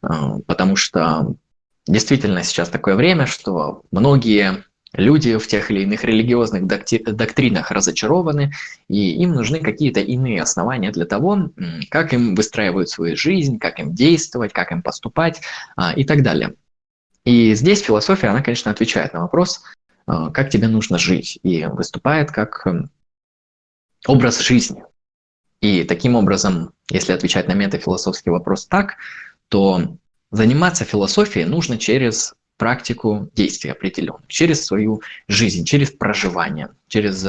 [0.00, 1.34] А, потому что
[1.86, 4.64] действительно сейчас такое время, что многие
[4.94, 8.52] люди в тех или иных религиозных доктринах разочарованы,
[8.88, 11.50] и им нужны какие-то иные основания для того,
[11.90, 15.40] как им выстраивать свою жизнь, как им действовать, как им поступать
[15.76, 16.54] а, и так далее.
[17.24, 19.62] И здесь философия, она, конечно, отвечает на вопрос,
[20.06, 22.66] а, как тебе нужно жить, и выступает как
[24.06, 24.84] образ жизни.
[25.60, 28.96] И таким образом, если отвечать на метафилософский вопрос так,
[29.48, 29.96] то
[30.34, 37.26] заниматься философией нужно через практику действий определенных, через свою жизнь, через проживание, через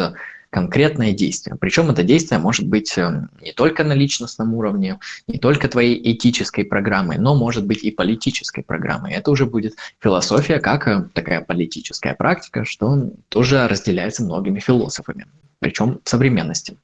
[0.55, 1.57] конкретное действие.
[1.59, 6.63] Причем это действие может быть э, не только на личностном уровне, не только твоей этической
[6.63, 9.11] программой, но может быть и политической программой.
[9.13, 15.27] Это уже будет философия как э, такая политическая практика, что тоже разделяется многими философами,
[15.59, 16.77] причем в современности.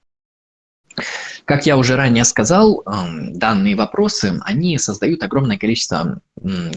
[1.45, 6.19] Как я уже ранее сказал, эм, данные вопросы, они создают огромное количество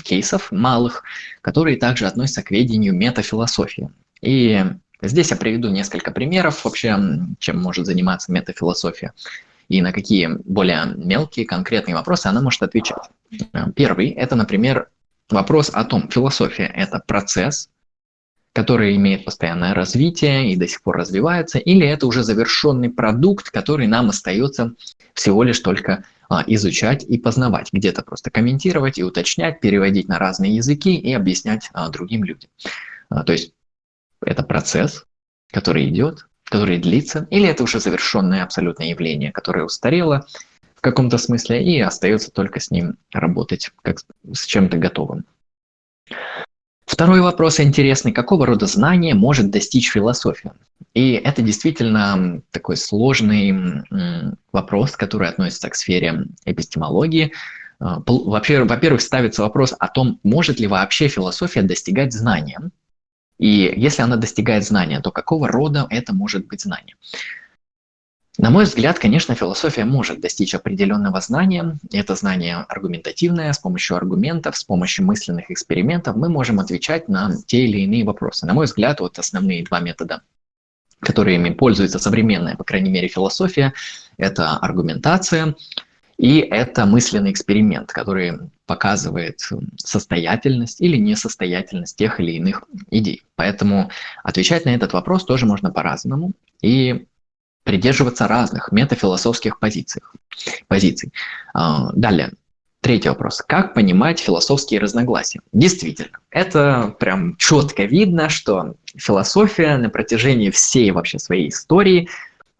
[0.02, 1.04] кейсов малых,
[1.40, 3.90] которые также относятся к ведению метафилософии.
[4.20, 4.64] И
[5.06, 6.96] Здесь я приведу несколько примеров вообще,
[7.38, 9.12] чем может заниматься метафилософия
[9.68, 13.08] и на какие более мелкие конкретные вопросы она может отвечать.
[13.74, 14.88] Первый– это, например,
[15.30, 17.68] вопрос о том, философия– это процесс,
[18.54, 23.88] который имеет постоянное развитие и до сих пор развивается, или это уже завершенный продукт, который
[23.88, 24.74] нам остается
[25.12, 30.54] всего лишь только а, изучать и познавать, где-то просто комментировать и уточнять, переводить на разные
[30.54, 32.48] языки и объяснять а, другим людям.
[33.10, 33.52] А, то есть
[34.24, 35.04] это процесс,
[35.52, 40.26] который идет, который длится, или это уже завершенное абсолютное явление, которое устарело
[40.76, 43.98] в каком-то смысле и остается только с ним работать как
[44.32, 45.24] с чем-то готовым.
[46.86, 48.12] Второй вопрос интересный.
[48.12, 50.52] Какого рода знания может достичь философия?
[50.92, 53.82] И это действительно такой сложный
[54.52, 57.32] вопрос, который относится к сфере эпистемологии.
[57.80, 62.60] А, во-первых, ставится вопрос о том, может ли вообще философия достигать знания.
[63.38, 66.94] И если она достигает знания, то какого рода это может быть знание?
[68.36, 71.76] На мой взгляд, конечно, философия может достичь определенного знания.
[71.92, 77.64] Это знание аргументативное, с помощью аргументов, с помощью мысленных экспериментов мы можем отвечать на те
[77.64, 78.44] или иные вопросы.
[78.44, 80.22] На мой взгляд, вот основные два метода,
[80.98, 83.72] которыми пользуется современная, по крайней мере, философия,
[84.16, 85.54] это аргументация
[86.16, 89.40] и это мысленный эксперимент, который показывает
[89.76, 93.22] состоятельность или несостоятельность тех или иных идей.
[93.36, 93.90] Поэтому
[94.22, 96.32] отвечать на этот вопрос тоже можно по-разному
[96.62, 97.06] и
[97.64, 100.02] придерживаться разных метафилософских позиций.
[100.68, 101.12] позиций.
[101.52, 102.32] А, далее,
[102.84, 103.40] Третий вопрос.
[103.40, 105.40] Как понимать философские разногласия?
[105.54, 112.10] Действительно, это прям четко видно, что философия на протяжении всей вообще своей истории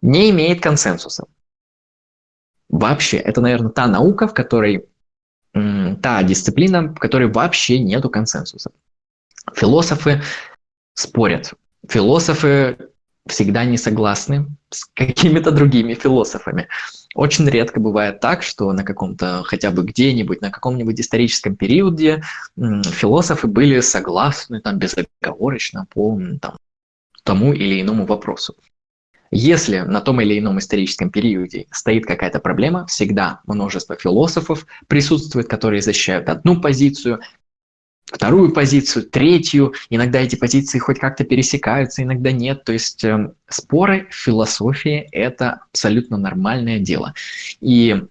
[0.01, 1.25] не имеет консенсуса.
[2.69, 4.85] Вообще, это, наверное, та наука, в которой,
[5.53, 8.71] та дисциплина, в которой вообще нету консенсуса.
[9.53, 10.23] Философы
[10.95, 11.53] спорят.
[11.87, 12.89] Философы
[13.27, 16.67] всегда не согласны с какими-то другими философами.
[17.15, 22.21] Очень редко бывает так, что на каком-то, хотя бы где-нибудь, на каком-нибудь историческом периоде
[22.57, 26.57] философы были согласны там безоговорочно по там,
[27.23, 28.55] тому или иному вопросу.
[29.31, 35.81] Если на том или ином историческом периоде стоит какая-то проблема, всегда множество философов присутствует, которые
[35.81, 37.19] защищают одну позицию,
[38.05, 39.73] вторую позицию, третью.
[39.89, 42.63] Иногда эти позиции хоть как-то пересекаются, иногда нет.
[42.63, 47.13] То есть э, споры в философии– это абсолютно нормальное дело.
[47.61, 48.03] И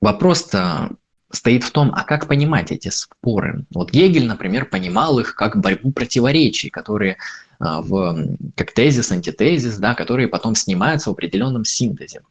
[0.00, 0.90] вопрос-то
[1.30, 3.64] стоит в том, а как понимать эти споры.
[3.70, 7.16] Вот Гегель, например, понимал их как борьбу противоречий, которые
[7.58, 12.22] а, в, как тезис, антитезис, да, которые потом снимаются в определенном синтезе.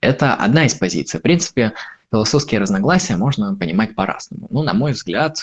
[0.00, 1.20] Это одна из позиций.
[1.20, 1.72] В принципе,
[2.10, 4.46] философские разногласия можно понимать по-разному.
[4.50, 5.42] Ну, на мой взгляд,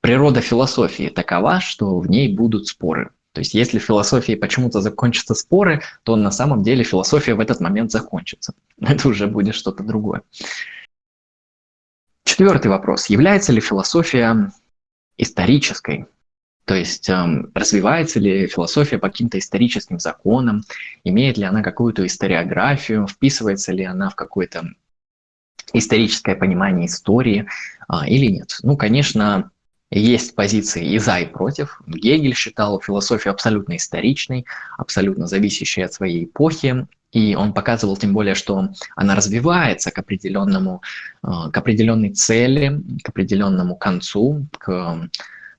[0.00, 3.10] природа философии такова, что в ней будут споры.
[3.32, 7.60] То есть если в философии почему-то закончатся споры, то на самом деле философия в этот
[7.60, 8.54] момент закончится.
[8.80, 10.22] Это уже будет что-то другое.
[12.24, 13.10] Четвертый вопрос.
[13.10, 14.52] Является ли философия
[15.18, 16.06] исторической?
[16.64, 20.62] То есть эм, развивается ли философия по каким-то историческим законам,
[21.04, 24.64] имеет ли она какую-то историографию, вписывается ли она в какое-то
[25.72, 27.46] историческое понимание истории
[27.88, 28.58] а, или нет.
[28.62, 29.50] Ну, конечно,
[29.90, 31.80] есть позиции и за, и против.
[31.86, 34.46] Гегель считал философию абсолютно историчной,
[34.78, 40.82] абсолютно зависящей от своей эпохи, и он показывал тем более, что она развивается к определенному,
[41.22, 45.08] э, к определенной цели, к определенному концу, к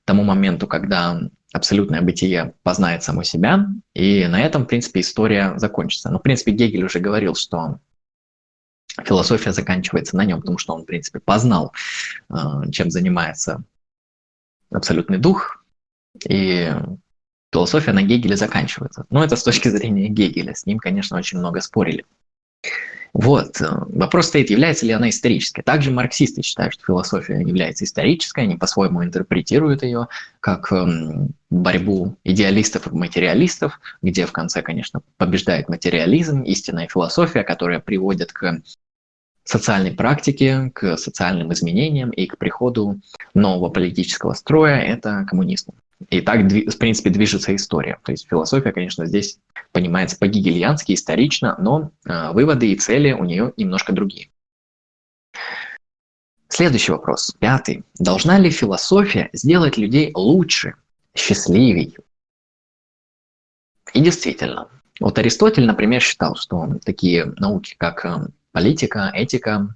[0.04, 1.20] тому моменту, когда
[1.52, 6.10] абсолютное бытие познает само себя, и на этом, в принципе, история закончится.
[6.10, 7.78] Но, в принципе, Гегель уже говорил, что
[9.04, 11.72] философия заканчивается на нем, потому что он, в принципе, познал,
[12.30, 12.34] э,
[12.72, 13.62] чем занимается
[14.70, 15.64] абсолютный дух,
[16.28, 16.72] и
[17.52, 19.06] философия на Гегеле заканчивается.
[19.10, 22.04] Но это с точки зрения Гегеля, с ним, конечно, очень много спорили.
[23.14, 25.62] Вот, э, вопрос стоит, является ли она исторической.
[25.62, 30.08] Также марксисты считают, что философия является исторической, они по-своему интерпретируют ее
[30.40, 37.80] как эм, борьбу идеалистов и материалистов, где в конце, конечно, побеждает материализм, истинная философия, которая
[37.80, 38.60] приводит к
[39.50, 43.00] социальной практике, к социальным изменениям и к приходу
[43.34, 45.72] нового политического строя– это коммунизм.
[46.10, 47.98] И так, в принципе, движется история.
[48.04, 49.38] То есть философия, конечно, здесь
[49.72, 54.28] понимается по-гегельянски, исторично, но э, выводы и цели у нее немножко другие.
[56.48, 57.84] Следующий вопрос, пятый.
[57.98, 60.74] Должна ли философия сделать людей лучше,
[61.14, 61.94] счастливее?
[63.92, 64.68] И действительно,
[65.00, 68.28] вот Аристотель, например, считал, что такие науки, как э,
[68.58, 69.68] политика, этика,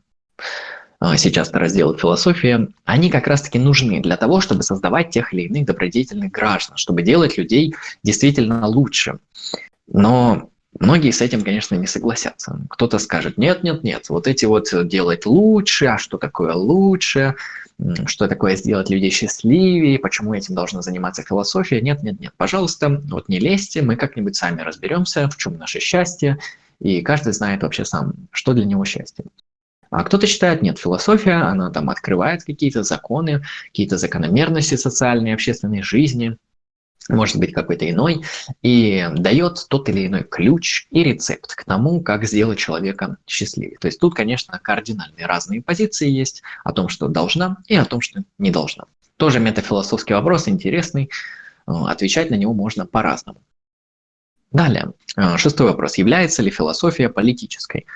[0.99, 5.43] а, сейчас это раздел философия, они как раз-таки нужны для того, чтобы создавать тех или
[5.43, 9.19] иных добродетельных граждан, чтобы делать людей действительно лучше.
[9.87, 12.59] Но многие с этим, конечно, не согласятся.
[12.71, 17.37] Кто-то скажет, нет, нет, нет, вот эти вот делать лучше, а что такое лучше,
[18.07, 21.81] что такое сделать людей счастливее, почему этим должна заниматься философия.
[21.81, 26.39] Нет, нет, нет, пожалуйста, вот не лезьте, мы как-нибудь сами разберемся, в чем наше счастье,
[26.83, 29.25] и каждый знает вообще сам, что для него счастье.
[29.91, 36.39] А кто-то считает, нет, философия, она там открывает какие-то законы, какие-то закономерности социальной, общественной жизни,
[37.09, 38.25] может быть какой-то иной,
[38.63, 43.77] и дает тот или иной ключ и рецепт к тому, как сделать человека счастливее.
[43.79, 48.01] То есть тут, конечно, кардинальные разные позиции есть о том, что должна и о том,
[48.01, 48.85] что не должна.
[49.19, 51.11] Тоже метафилософский вопрос, интересный,
[51.67, 53.41] э, отвечать на него можно по-разному.
[54.53, 55.97] Далее, э, шестой вопрос.
[55.97, 57.87] Является ли философия политической?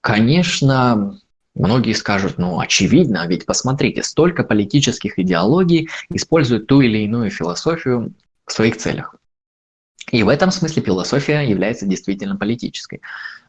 [0.00, 1.18] Конечно,
[1.54, 8.12] многие скажут, ну, очевидно, ведь посмотрите, столько политических идеологий используют ту или иную философию
[8.46, 9.16] в своих целях.
[10.12, 13.00] И в этом смысле философия является действительно политической.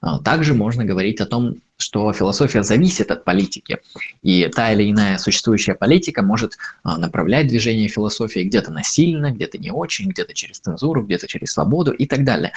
[0.01, 3.77] А, также можно говорить о том, что философия зависит от политики.
[4.23, 9.69] И та или иная существующая политика может а, направлять движение философии где-то насильно, где-то не
[9.69, 12.53] очень, где-то через цензуру, где-то через свободу и так далее.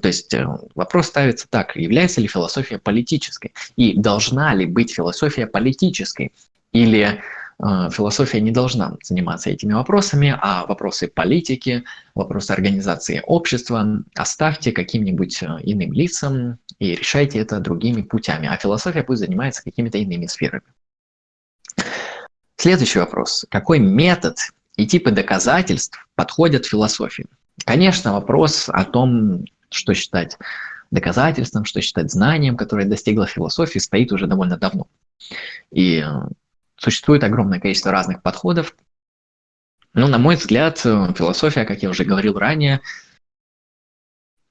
[0.00, 3.52] То есть э, вопрос ставится так, является ли философия политической?
[3.76, 6.32] И должна ли быть философия политической?
[6.72, 7.20] Или
[7.62, 11.84] философия не должна заниматься этими вопросами, а вопросы политики,
[12.14, 19.04] вопросы организации общества оставьте каким-нибудь э, иным лицам и решайте это другими путями, а философия
[19.04, 20.64] пусть занимается какими-то иными сферами.
[22.56, 23.46] Следующий вопрос.
[23.48, 24.36] Какой метод
[24.76, 27.26] и типы доказательств подходят философии?
[27.64, 30.36] Конечно, вопрос о том, что считать
[30.90, 34.88] доказательством, что считать знанием, которое достигла философии, стоит уже довольно давно.
[35.70, 36.28] И э,
[36.82, 38.76] Существует огромное количество разных подходов.
[39.94, 42.80] Но, на мой взгляд, э, философия, как я уже говорил ранее,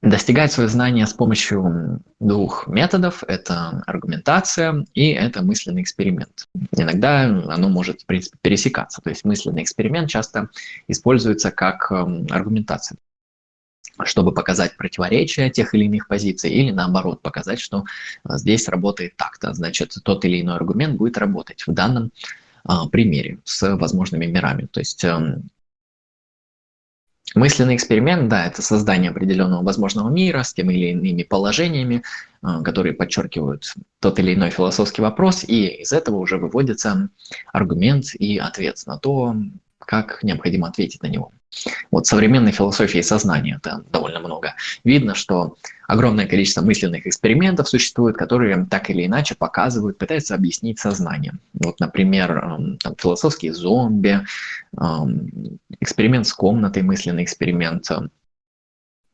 [0.01, 3.25] достигает свое знание с помощью двух методов.
[3.27, 6.47] Это аргументация и это мысленный эксперимент.
[6.71, 9.01] Иногда оно может, в принципе, пересекаться.
[9.01, 10.47] То есть мысленный эксперимент часто
[10.87, 12.97] используется как эм, аргументация
[14.05, 17.85] чтобы показать противоречие тех или иных позиций, или наоборот показать, что
[18.23, 22.11] а, здесь работает так-то, значит, тот или иной аргумент будет работать в данном
[22.63, 24.67] а, примере с возможными мирами.
[24.71, 25.41] То есть э,
[27.35, 32.03] мысленный эксперимент, да, это создание определенного возможного мира с теми или иными положениями,
[32.43, 37.09] э, которые подчеркивают тот или иной философский вопрос, и из этого уже выводится
[37.51, 39.35] аргумент и ответ на то,
[39.79, 41.31] как необходимо ответить на него.
[41.91, 44.55] Вот современной философии сознания там довольно много.
[44.83, 51.33] Видно, что огромное количество мысленных экспериментов существует, которые так или иначе показывают, пытаются объяснить сознание.
[51.53, 54.21] Вот, например, эм, там, философские зомби,
[54.79, 57.89] эм, эксперимент с комнатой, мысленный эксперимент,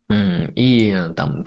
[0.09, 1.45] и там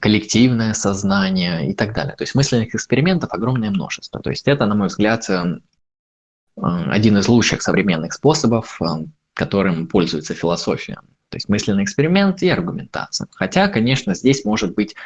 [0.00, 2.16] коллективное сознание и так далее.
[2.16, 4.20] То есть мысленных экспериментов огромное множество.
[4.20, 5.62] То есть это, на мой взгляд, эм,
[6.56, 6.60] э,
[6.90, 8.80] один из лучших современных способов
[9.34, 11.00] которым пользуется философия.
[11.28, 13.28] То есть мысленный эксперимент и аргументация.
[13.32, 14.96] Хотя, конечно, здесь может быть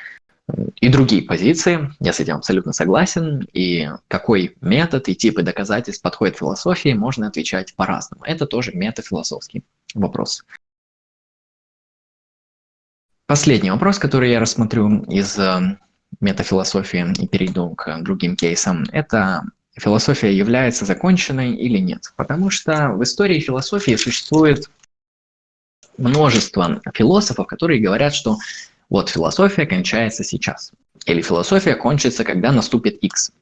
[0.80, 6.36] и другие позиции, я с этим абсолютно согласен, и какой метод и типы доказательств подходят
[6.36, 8.24] философии, можно отвечать по-разному.
[8.24, 9.62] Это тоже метафилософский
[9.94, 10.44] вопрос.
[13.26, 15.78] Последний вопрос, который я рассмотрю из э,
[16.20, 19.44] метафилософии и перейду к другим кейсам, это
[19.76, 22.12] философия является законченной или нет.
[22.16, 24.70] Потому что в истории философии существует
[25.96, 28.38] множество философов, которые говорят, что
[28.88, 30.72] вот философия кончается сейчас.
[31.06, 33.32] Или философия кончится, когда наступит X.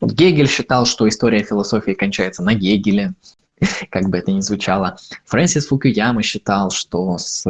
[0.00, 3.14] Вот Гегель считал, что история философии кончается на Гегеле,
[3.90, 4.98] как бы это ни звучало.
[5.26, 7.44] Фрэнсис Фукуяма считал, что с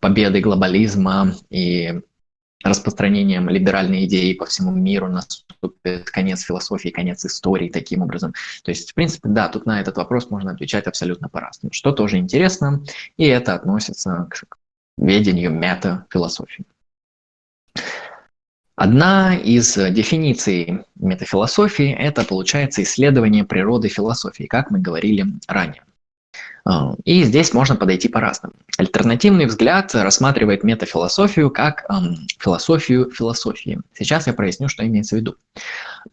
[0.00, 2.00] победой глобализма и
[2.62, 8.34] распространением либеральной идеи по всему миру наступит конец философии, конец истории таким образом.
[8.64, 12.18] То есть, в принципе, да, тут на этот вопрос можно отвечать абсолютно по-разному, что тоже
[12.18, 12.82] интересно,
[13.16, 14.44] и это относится к
[14.96, 16.64] ведению метафилософии.
[18.74, 25.82] Одна из дефиниций метафилософии– это, получается, исследование природы философии, как мы говорили ранее.
[27.04, 28.54] И здесь можно подойти по-разному.
[28.76, 33.80] Альтернативный взгляд рассматривает метафилософию как эм, философию философии.
[33.94, 35.36] Сейчас я проясню, что имеется в виду.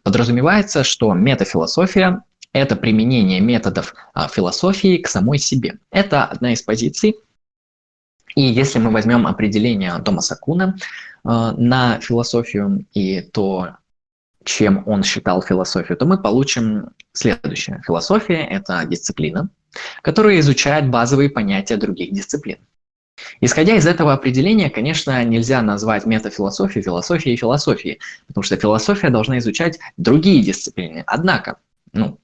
[0.04, 2.22] Подразумевается, что метафилософия–
[2.52, 5.78] это применение методов э, философии к самой себе.
[5.90, 7.16] Это одна из позиций.
[8.36, 13.76] И если мы возьмем определение Томаса Куна э, на философию и то,
[14.44, 17.82] чем он считал философию, то мы получим следующее.
[17.84, 19.48] Философия– это дисциплина,
[20.02, 22.58] которая изучает базовые понятия других дисциплин.
[23.40, 29.78] Исходя из этого определения, конечно, нельзя назвать метафилософию философией философией, потому что философия должна изучать
[29.96, 31.04] другие дисциплины.
[31.06, 31.58] Однако,
[31.92, 32.18] ну,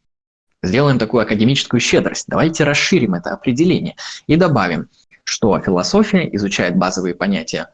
[0.63, 3.95] сделаем такую академическую щедрость, давайте расширим это определение
[4.27, 4.89] и добавим,
[5.25, 7.69] что философия изучает базовые понятия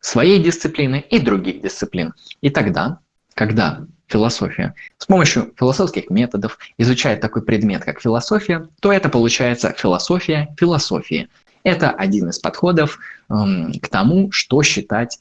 [0.00, 2.14] своей дисциплины и других дисциплин.
[2.40, 3.00] И тогда,
[3.34, 10.54] когда философия, с помощью философских методов изучает такой предмет, как философия, то это получается философия
[10.58, 11.28] философии.
[11.62, 12.98] Это один из подходов
[13.28, 15.18] эм, к тому, что считать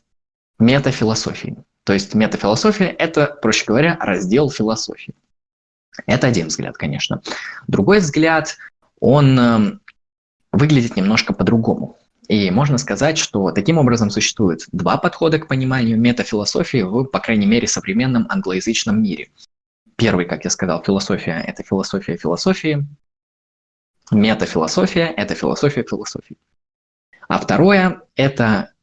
[0.59, 1.57] метафилософией.
[1.83, 5.13] То есть метафилософия– это, проще говоря, раздел философии.
[6.05, 7.21] Это один взгляд, конечно.
[7.67, 8.57] Другой взгляд,
[8.99, 9.79] он э,
[10.51, 11.96] выглядит немножко по-другому.
[12.27, 17.45] И можно сказать, что таким образом существует два подхода к пониманию метафилософии в, по крайней
[17.45, 19.29] мере, современном англоязычном мире.
[19.95, 22.85] Первый, как я сказал, философия– это философия философии.
[24.11, 26.37] Метафилософия– это философия философии.
[27.29, 28.73] А второе– это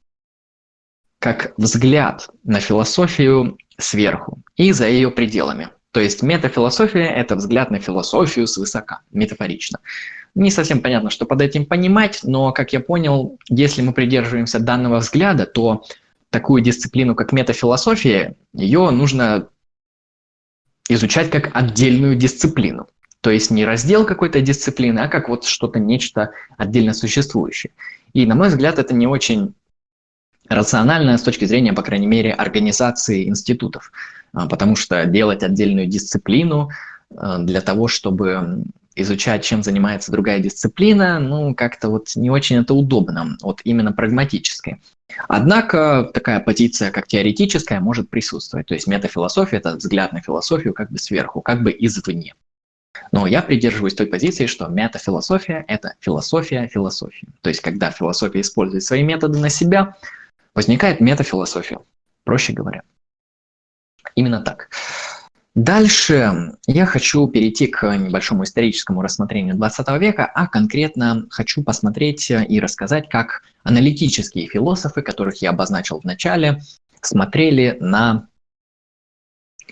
[1.18, 5.70] как взгляд на философию сверху и за ее пределами.
[5.95, 9.78] То есть метафилософия– это взгляд на философию свысока, метафорично.
[10.34, 14.99] Не совсем понятно, что под этим понимать, но, как я понял, если мы придерживаемся данного
[14.99, 15.84] взгляда, то
[16.30, 19.47] такую дисциплину, как метафилософия, ее нужно
[20.88, 22.88] изучать как отдельную дисциплину.
[23.20, 27.70] То есть не раздел какой-то дисциплины, а как вот что-то, нечто отдельно существующее.
[28.14, 29.55] И, на мой взгляд, это не очень
[30.49, 33.92] рационально с точки зрения, по крайней мере, организации институтов.
[34.35, 36.70] А, потому что делать отдельную дисциплину
[37.16, 38.64] а, для того, чтобы
[38.97, 44.80] изучать, чем занимается другая дисциплина, ну, как-то вот не очень это удобно, вот именно прагматической.
[45.28, 48.66] Однако такая позиция, как теоретическая, может присутствовать.
[48.66, 52.35] То есть метафилософия– это взгляд на философию как бы сверху, как бы извне.
[53.11, 57.28] Но я придерживаюсь той позиции, что метафилософия– это философия философии.
[57.43, 59.97] То есть когда философия использует свои методы на себя,
[60.55, 61.80] возникает метафилософия,
[62.24, 62.82] проще говоря.
[64.14, 64.70] Именно так.
[65.55, 72.59] Дальше я хочу перейти к небольшому историческому рассмотрению 20 века, а конкретно хочу посмотреть и
[72.59, 76.61] рассказать, как аналитические философы, которых я обозначил в начале,
[77.00, 78.29] смотрели на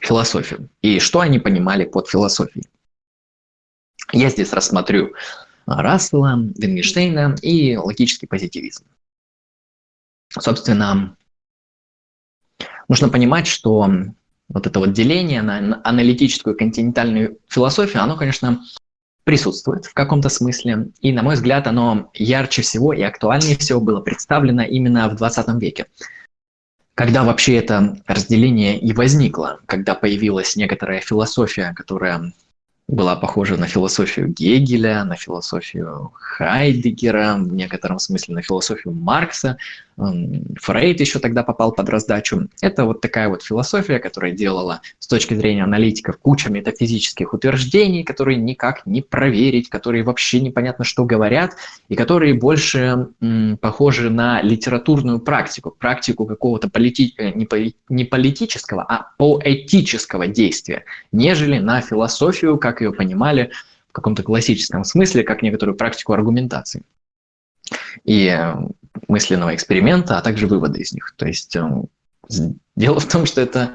[0.00, 2.66] философию и что они понимали под философией.
[4.12, 5.14] Я здесь рассмотрю
[5.66, 8.84] Рассела, Вингенштейна и логический позитивизм.
[10.28, 11.16] Собственно,
[12.88, 13.88] нужно понимать, что
[14.52, 18.62] вот это вот деление на аналитическую континентальную философию, оно, конечно,
[19.24, 20.88] присутствует в каком-то смысле.
[21.00, 25.60] И, на мой взгляд, оно ярче всего и актуальнее всего было представлено именно в 20
[25.60, 25.86] веке.
[26.94, 32.32] Когда вообще это разделение и возникло, когда появилась некоторая философия, которая
[32.88, 39.56] была похожа на философию Гегеля, на философию Хайдегера, в некотором смысле на философию Маркса,
[39.96, 42.48] Фрейд еще тогда попал под раздачу.
[42.60, 48.38] Это вот такая вот философия, которая делала с точки зрения аналитиков куча метафизических утверждений, которые
[48.38, 51.56] никак не проверить, которые вообще непонятно что говорят,
[51.88, 57.14] и которые больше м, похожи на литературную практику, практику какого-то полити...
[57.18, 57.76] Э, не, поли...
[57.88, 63.50] не политического, а поэтического действия, нежели на философию, как ее понимали
[63.88, 66.82] в каком-то классическом смысле, как некоторую практику аргументации.
[68.04, 68.54] И э,
[69.08, 71.14] мысленного эксперимента, а также выводы из них.
[71.16, 71.62] То есть э,
[72.76, 73.74] дело в том, что это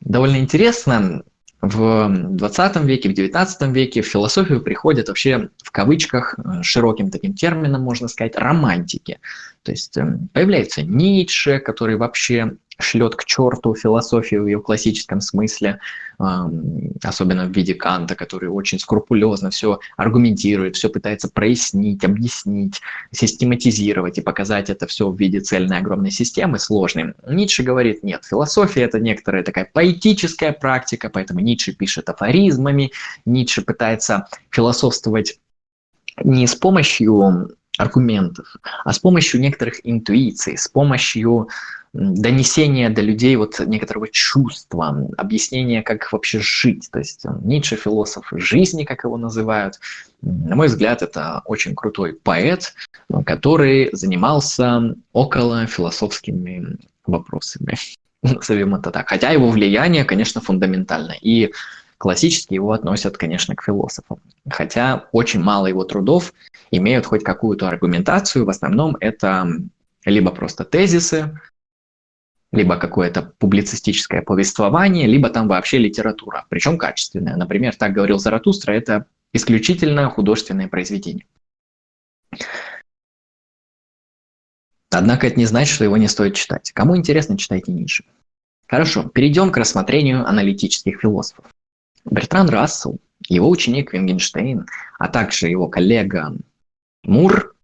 [0.00, 1.22] довольно интересно.
[1.62, 7.34] В 20 веке, в 19 веке в философию приходят вообще в кавычках, э, широким таким
[7.34, 9.20] термином, можно сказать, романтики.
[9.62, 15.80] То есть э, появляется Ницше, который вообще шлет к черту философию в ее классическом смысле,
[16.18, 22.80] особенно в виде Канта, который очень скрупулезно все аргументирует, все пытается прояснить, объяснить,
[23.10, 27.14] систематизировать и показать это все в виде цельной огромной системы сложной.
[27.26, 32.92] Ницше говорит, нет, философия это некоторая такая поэтическая практика, поэтому Ницше пишет афоризмами,
[33.24, 35.38] Ницше пытается философствовать
[36.22, 41.48] не с помощью аргументов, а с помощью некоторых интуиций, с помощью
[41.96, 46.88] донесения до людей вот некоторого чувства, объяснения, как вообще жить.
[46.90, 49.80] То есть Ницше философ жизни, как его называют.
[50.20, 52.74] На мой взгляд, это очень крутой поэт,
[53.24, 57.76] который занимался около философскими вопросами.
[58.22, 59.08] Назовем это так.
[59.08, 61.14] Хотя его влияние, конечно, фундаментально.
[61.20, 61.52] И
[61.98, 64.18] классически его относят, конечно, к философам.
[64.50, 66.34] Хотя очень мало его трудов
[66.70, 68.44] имеют хоть какую-то аргументацию.
[68.44, 69.48] В основном это
[70.04, 71.40] либо просто тезисы,
[72.52, 77.36] либо какое-то публицистическое повествование, либо там вообще литература, причем качественная.
[77.36, 81.26] Например, так говорил Заратустра, это исключительно художественное произведение.
[84.90, 86.70] Однако это не значит, что его не стоит читать.
[86.72, 88.04] Кому интересно, читайте Ницше.
[88.66, 91.44] Хорошо, перейдем к рассмотрению аналитических философов.
[92.04, 92.98] Бертран Рассел,
[93.28, 94.66] его ученик Вингенштейн,
[94.98, 96.34] а также его коллега
[97.02, 97.55] Мур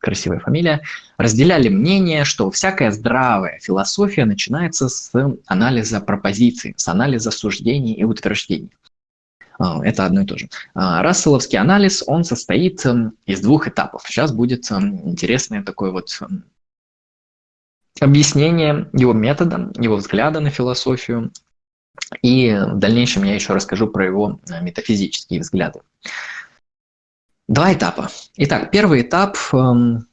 [0.00, 0.80] красивая фамилия,
[1.18, 5.12] разделяли мнение, что всякая здравая философия начинается с
[5.46, 8.70] анализа пропозиций, с анализа суждений и утверждений.
[9.58, 10.48] А, это одно и то же.
[10.74, 14.02] А, расселовский анализ, он состоит эм, из двух этапов.
[14.06, 16.44] Сейчас будет эм, интересное такое вот эм,
[18.00, 21.30] объяснение его метода, его взгляда на философию.
[22.22, 25.80] И в дальнейшем я еще расскажу про его э, метафизические взгляды.
[27.50, 28.08] Два этапа.
[28.36, 30.06] Итак, первый этап эм,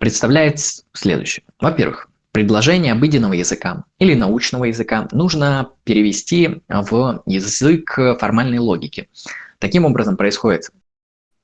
[0.00, 0.58] представляет
[0.94, 1.44] следующее.
[1.60, 9.10] Во-первых, предложение обыденного языка или научного языка нужно перевести в язык формальной логики.
[9.58, 10.70] Таким образом происходит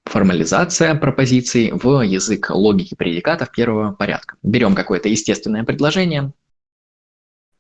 [0.07, 4.37] формализация пропозиций в язык логики предикатов первого порядка.
[4.43, 6.33] Берем какое-то естественное предложение.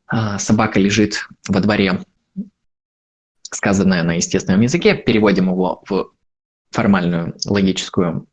[0.06, 2.00] А, собака лежит во дворе,
[3.42, 6.12] сказанное на естественном языке, переводим его в
[6.70, 8.26] формальную логическую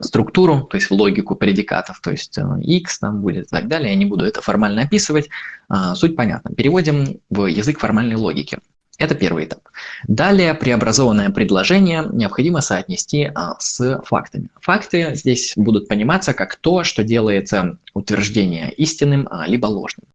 [0.00, 3.90] структуру, то есть логику предикатов, то есть э, x там будет и так далее.
[3.90, 5.28] Я не буду это формально описывать.
[5.68, 6.54] А, суть понятна.
[6.54, 8.58] Переводим в язык формальной логики.
[8.98, 9.60] Это первый этап.
[10.06, 14.48] Далее преобразованное предложение необходимо соотнести а, с фактами.
[14.60, 17.50] Факты здесь будут пониматься как то, что делает
[17.94, 20.06] утверждение истинным а, либо ложным.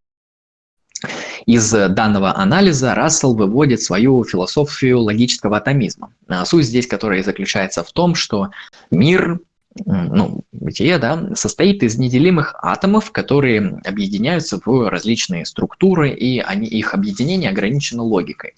[1.46, 6.14] Из данного анализа Рассел выводит свою философию логического атомизма.
[6.28, 8.52] А суть здесь, которая заключается в том, что
[8.90, 9.40] мир
[9.86, 16.94] ну, бытие, да, состоит из неделимых атомов, которые объединяются в различные структуры, и они, их
[16.94, 18.54] объединение ограничено логикой.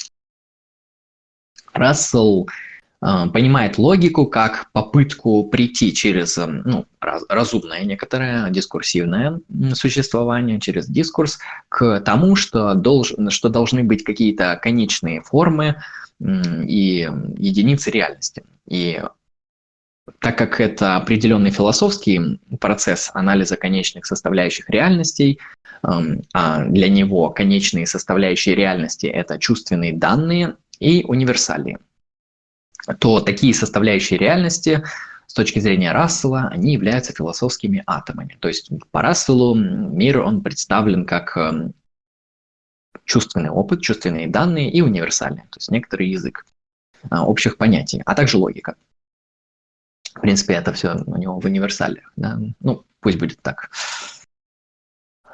[1.71, 2.47] Рассел
[3.33, 9.41] понимает логику как попытку прийти через э, ну, разумное некоторое дискурсивное
[9.73, 15.75] существование, через дискурс к тому, что, долж, что должны быть какие-то конечные формы
[16.21, 18.43] и единицы реальности.
[18.69, 19.01] И
[20.19, 25.39] так как это определенный философский процесс анализа конечных составляющих реальностей,
[25.83, 31.79] эм, а для него конечные составляющие реальности– это чувственные данные и универсальные–
[32.99, 34.83] то такие составляющие реальности
[35.27, 38.37] с точки зрения Рассела, они являются философскими атомами.
[38.39, 41.73] То есть по Расселу мир, он представлен как эм,
[43.05, 46.45] чувственный опыт, чувственные данные и универсальные, то есть некоторый язык
[47.09, 48.75] а, общих понятий, а также логика.
[50.13, 52.03] В принципе, это все у него в универсале.
[52.15, 52.39] Да?
[52.59, 53.71] Ну, пусть будет так.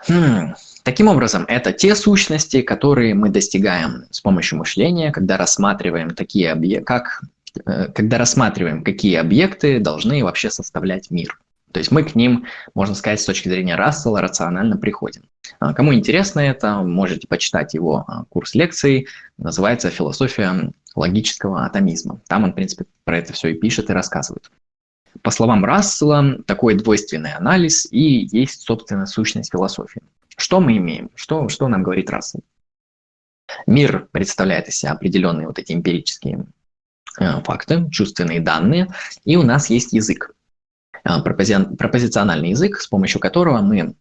[0.08, 0.54] Хм.
[0.84, 6.86] Таким образом, это те сущности, которые мы достигаем с помощью мышления, когда рассматриваем такие объекты,
[6.86, 7.22] как
[7.64, 11.40] когда рассматриваем, какие объекты должны вообще составлять мир.
[11.72, 15.24] То есть мы к ним, можно сказать, с точки зрения Рассела рационально приходим.
[15.60, 19.08] А, кому интересно это, можете почитать его а, курс лекций,
[19.38, 22.22] называется «Философия логического атомизма».
[22.28, 24.50] Там он, в принципе, про это все и пишет, и рассказывает.
[25.22, 30.02] По словам Рассела, такой двойственный анализ и есть, собственно, сущность философии.
[30.38, 31.12] Что мы имеем?
[31.16, 32.42] Что, что нам говорит Рассел?
[33.68, 36.44] Мир представляет из себя определенные вот эти эмпирические э,
[37.18, 38.88] факты, чувственные данные,
[39.26, 40.36] и у нас есть язык,
[41.04, 43.96] э, пропози- пропозициональный язык, с помощью которого мы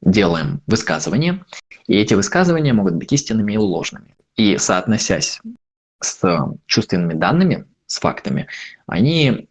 [0.00, 1.44] делаем высказывания,
[1.86, 4.14] и эти высказывания могут быть истинными и ложными.
[4.36, 5.40] И соотносясь
[6.00, 8.48] с чувственными данными, с фактами,
[8.86, 9.48] они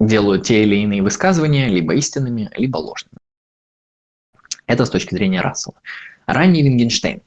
[0.00, 3.18] делают те или иные высказывания либо истинными, либо ложными.
[4.66, 5.80] Это с точки зрения Рассела.
[6.26, 7.22] Ранний Вингенштейн.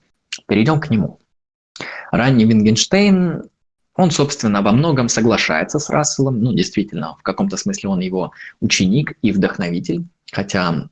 [0.48, 1.20] Перейдем к нему.
[2.12, 3.44] Ранний Вингенштейн,
[3.96, 6.42] он, собственно, во многом соглашается с Расселом.
[6.42, 10.04] Ну, действительно, в каком-то смысле он его ученик и вдохновитель.
[10.32, 10.90] Хотя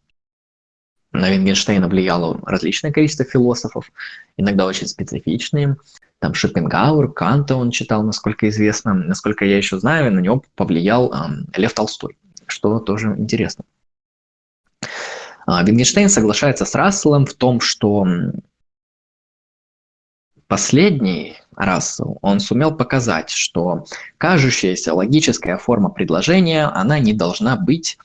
[1.11, 3.91] на Вингенштейна влияло различное количество философов,
[4.37, 5.77] иногда очень специфичные.
[6.19, 8.93] Там Шопенгауэр, Канта он читал, насколько известно.
[8.93, 11.17] Насколько я еще знаю, на него повлиял э,
[11.55, 13.63] Лев Толстой, что тоже интересно.
[15.45, 18.05] А, Вингенштейн соглашается с Расселом в том, что
[20.49, 23.85] последний Рассел, он сумел показать, что
[24.17, 27.97] кажущаяся логическая форма предложения, она не должна быть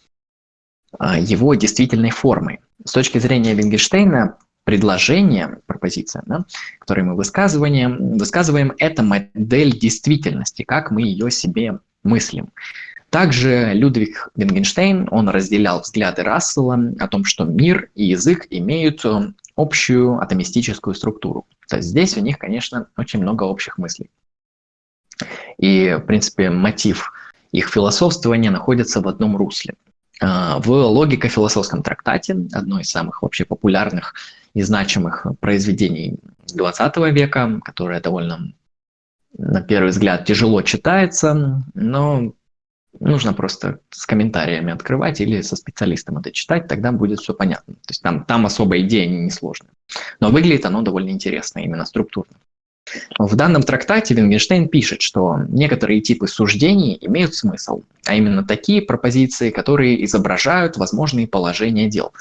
[0.99, 2.61] а, его действительной формой.
[2.85, 6.45] С точки зрения Вингенштейна, предложение, пропозиция, да,
[6.79, 12.51] которую мы высказываем, высказываем, это модель действительности, как мы ее себе мыслим.
[13.09, 19.05] Также Людвиг Вингенштейн, он разделял взгляды Рассела о том, что мир и язык имеют
[19.57, 21.47] общую атомистическую структуру.
[21.69, 24.11] То есть здесь у них, конечно, очень много общих мыслей.
[25.59, 27.13] И, в принципе, мотив
[27.53, 29.75] их философствования находится в одном русле.
[30.21, 34.15] Э, в логико-философском трактате, одной из самых вообще популярных
[34.55, 36.17] и значимых произведений
[36.53, 38.53] XX века, которое довольно,
[39.37, 42.33] на первый взгляд, тяжело читается, но
[43.01, 47.75] Нужно просто с комментариями открывать или со специалистом это читать, тогда будет все понятно.
[47.75, 49.73] То есть там, там особо идея не сложная.
[50.21, 52.35] Но выглядит оно довольно интересно, именно структурно.
[53.19, 59.51] В данном трактате Вингенштейн пишет, что некоторые типы суждений имеют смысл, а именно такие пропозиции,
[59.51, 62.13] которые изображают возможные положения дел.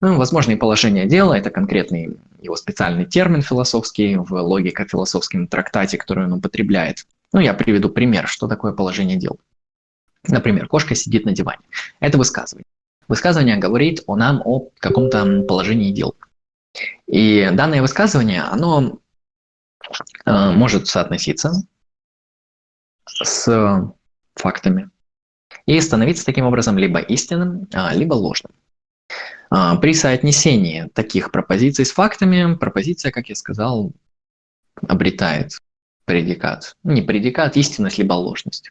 [0.00, 6.34] Ну, возможные положения дела– это конкретный его специальный термин философский в логико-философском трактате, который он
[6.34, 7.06] употребляет.
[7.32, 9.38] Ну, я приведу пример, что такое положение дел.
[10.28, 11.62] Например, кошка сидит на диване.
[12.00, 12.66] Это высказывание.
[13.08, 16.14] Высказывание говорит о нам о каком-то положении дел.
[17.06, 18.98] И данное высказывание, оно
[20.24, 21.66] э, может соотноситься
[23.06, 23.92] с
[24.34, 24.90] фактами
[25.66, 28.52] и становиться таким образом либо истинным, а, либо ложным.
[29.50, 33.92] А, при соотнесении таких пропозиций с фактами, пропозиция, как я сказал,
[34.86, 35.58] обретает
[36.04, 36.76] предикат.
[36.82, 38.70] Не предикат, истинность либо ложность.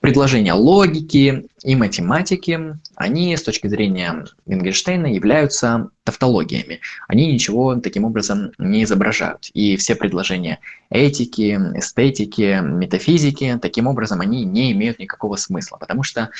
[0.00, 6.80] Предложения логики и математики, они с точки зрения Вингенштейна являются тавтологиями.
[7.08, 9.50] Они ничего таким образом не изображают.
[9.52, 16.30] И все предложения этики, эстетики, метафизики, таким образом они не имеют никакого смысла, потому что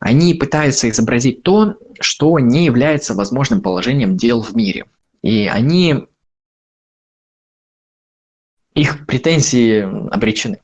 [0.00, 4.86] они пытаются изобразить то, что не является возможным положением дел в мире.
[5.22, 6.06] И они
[8.74, 9.82] их претензии
[10.12, 10.58] обречены.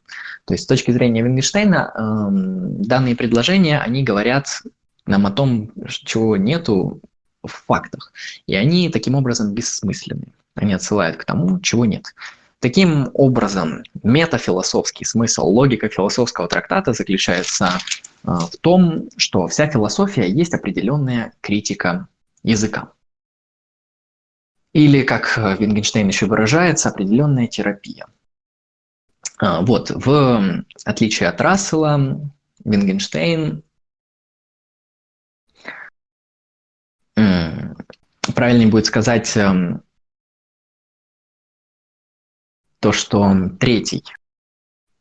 [0.51, 4.63] То есть с точки зрения Вингенштейна эм, данные предложения, они говорят
[5.07, 7.01] нам о том, чего нету
[7.45, 8.13] в фактах.
[8.49, 10.33] И они таким образом бессмысленны.
[10.57, 12.17] Они отсылают к тому, чего нет.
[12.59, 17.79] Таким образом, метафилософский смысл, логика философского трактата заключается
[18.25, 22.09] э, в том, что вся философия есть определенная критика
[22.43, 22.91] языка.
[24.73, 28.07] Или, как Вингенштейн еще выражается, определенная терапия–
[29.41, 32.31] вот, в отличие от Рассела,
[32.65, 33.63] Вингенштейн.
[38.35, 39.83] Правильнее будет сказать эм,
[42.81, 44.05] то, что третий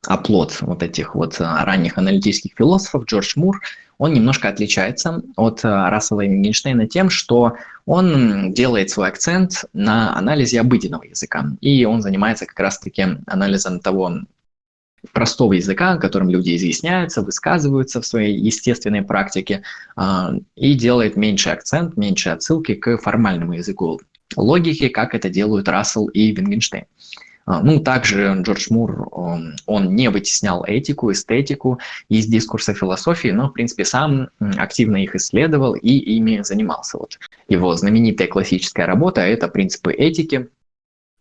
[0.05, 3.61] оплот вот этих вот э, ранних аналитических философов, Джордж Мур,
[3.99, 10.17] он немножко отличается от э, Рассела и Вингенштейна тем, что он делает свой акцент на
[10.17, 11.51] анализе обыденного языка.
[11.59, 14.21] И он занимается как раз-таки анализом того
[15.11, 19.63] простого языка, которым люди изъясняются, высказываются в своей естественной практике,
[19.95, 24.01] а, и делает меньший акцент, меньше отсылки к формальному языку
[24.35, 26.85] логики, как это делают Рассел и Вингенштейн.
[27.49, 33.49] А, ну, также Джордж Мур, он, он не вытеснял этику, эстетику из дискурса философии, но,
[33.49, 36.99] в принципе, сам активно их исследовал и ими занимался.
[36.99, 37.17] Вот
[37.47, 40.49] его знаменитая классическая работа– это «Принципы этики»,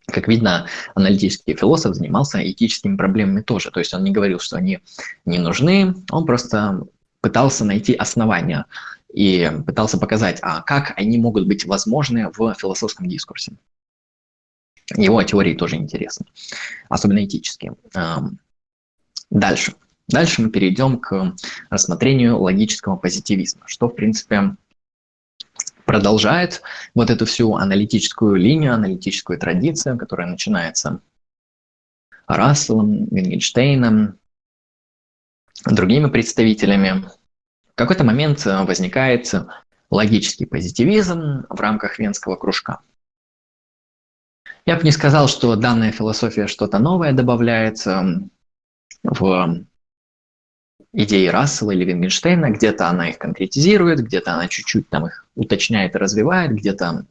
[0.05, 3.71] как видно, аналитический философ занимался этическими проблемами тоже.
[3.71, 4.81] То есть он не говорил, что они
[5.25, 6.83] не нужны, он просто
[7.21, 8.67] пытался найти основания
[9.11, 13.53] и пытался показать, а как они могут быть возможны в философском дискурсе.
[14.95, 16.25] Его теории тоже интересны,
[16.89, 17.75] особенно этические.
[19.29, 19.75] Дальше.
[20.07, 21.35] Дальше мы перейдем к
[21.69, 24.55] рассмотрению логического позитивизма, что, в принципе,
[25.85, 26.63] продолжает
[26.95, 31.01] вот эту всю аналитическую линию, аналитическую традицию, которая начинается
[32.27, 34.17] Расселом, Вингенштейном,
[35.65, 37.05] другими представителями.
[37.71, 39.31] В какой-то момент возникает
[39.91, 42.79] логический позитивизм в рамках Венского кружка.
[44.69, 47.83] Я бы не сказал, что данная философия что-то новое добавляет
[49.01, 49.65] в
[50.93, 55.97] идеи Рассела или Вингенштейна, где-то она их конкретизирует, где-то она чуть-чуть там их уточняет и
[55.97, 57.07] развивает, где-то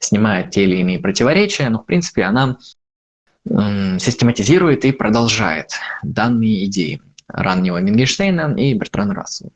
[0.00, 2.58] снимает те или иные противоречия, но в принципе она
[3.46, 5.70] систематизирует и продолжает
[6.02, 9.50] данные идеи раннего Вингенштейна и Бертрана Рассела.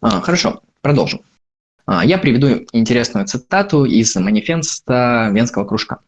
[0.00, 1.22] А, хорошо, продолжим.
[1.86, 6.00] А, я приведу интересную цитату из манифеста Венского кружка.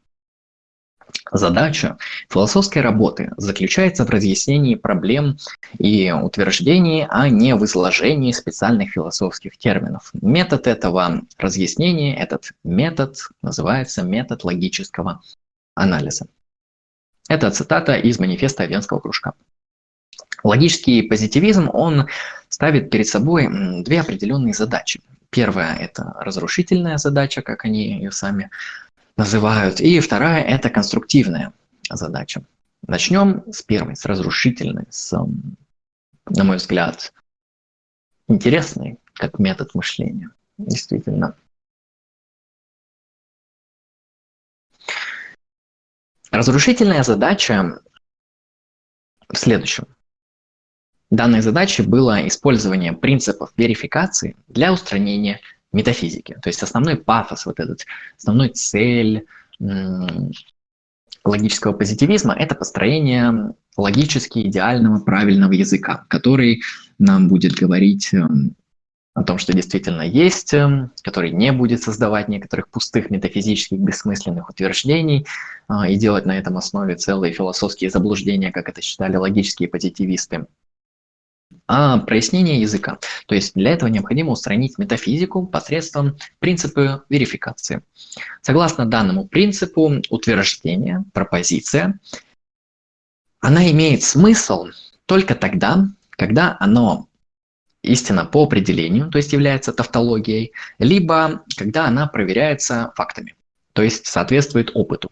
[1.31, 1.97] Задача
[2.31, 5.39] философской работы заключается в разъяснении проблем
[5.79, 10.11] и утверждении, а не в изложении специальных философских терминов.
[10.21, 15.23] Метод этого разъяснения, этот метод называется метод логического
[15.75, 16.27] анализа.
[17.29, 19.33] Это цитата из манифеста Венского кружка.
[20.43, 22.09] Логический позитивизм, он
[22.49, 23.49] ставит перед собой
[23.83, 25.01] две определенные задачи.
[25.31, 28.51] Первая– это разрушительная задача, как они ее сами
[29.17, 31.53] называют, и вторая– это конструктивная
[31.89, 32.43] задача.
[32.87, 35.13] Начнем с первой, с разрушительной, с,
[36.29, 37.13] на мой взгляд,
[38.29, 40.31] интересной, как метод мышления.
[40.59, 41.35] Действительно.
[46.33, 47.81] Разрушительная задача
[49.29, 49.87] в следующем–
[51.13, 55.41] Данной задачей было использование принципов верификации для устранения
[55.71, 56.39] метафизики.
[56.43, 57.85] То есть основной пафос, вот этот,
[58.17, 59.27] основной цель
[61.23, 66.63] логического позитивизма– это построение логически идеального правильного языка, который
[66.99, 68.57] нам будет говорить эм,
[69.15, 75.27] о том, что действительно есть, эм, который не будет создавать некоторых пустых метафизических бессмысленных утверждений
[75.69, 80.47] а, и делать на этом основе целые философские заблуждения, как это считали логические позитивисты
[81.67, 82.99] а прояснение языка.
[83.27, 87.83] То есть для этого необходимо устранить метафизику посредством принципа верификации.
[88.41, 91.99] Согласно данному принципу, утверждение, пропозиция,
[93.41, 94.69] она имеет смысл
[95.07, 97.09] только тогда, когда оно
[97.83, 103.35] истина по определению, то есть является тавтологией, либо когда она проверяется фактами,
[103.73, 105.11] то есть соответствует опыту.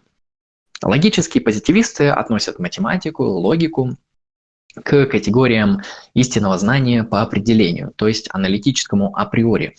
[0.83, 3.97] Логические позитивисты относят математику, логику
[4.73, 5.81] к категориям
[6.13, 9.75] истинного знания по определению, то есть аналитическому априори,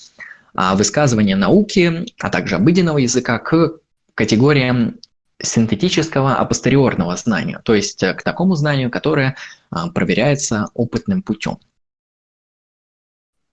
[0.54, 3.78] а высказывания науки, а также обыденного языка к
[4.14, 4.98] категориям
[5.40, 9.36] синтетического апостериорного знания, то есть к такому знанию, которое
[9.70, 11.58] а, проверяется опытным путем.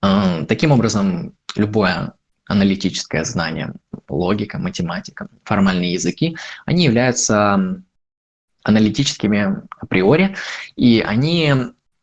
[0.02, 2.14] Таким образом, любое
[2.46, 3.74] аналитическое знание,
[4.08, 7.82] логика, математика, формальные языки, они являются
[8.64, 10.36] аналитическими априори,
[10.76, 11.54] и они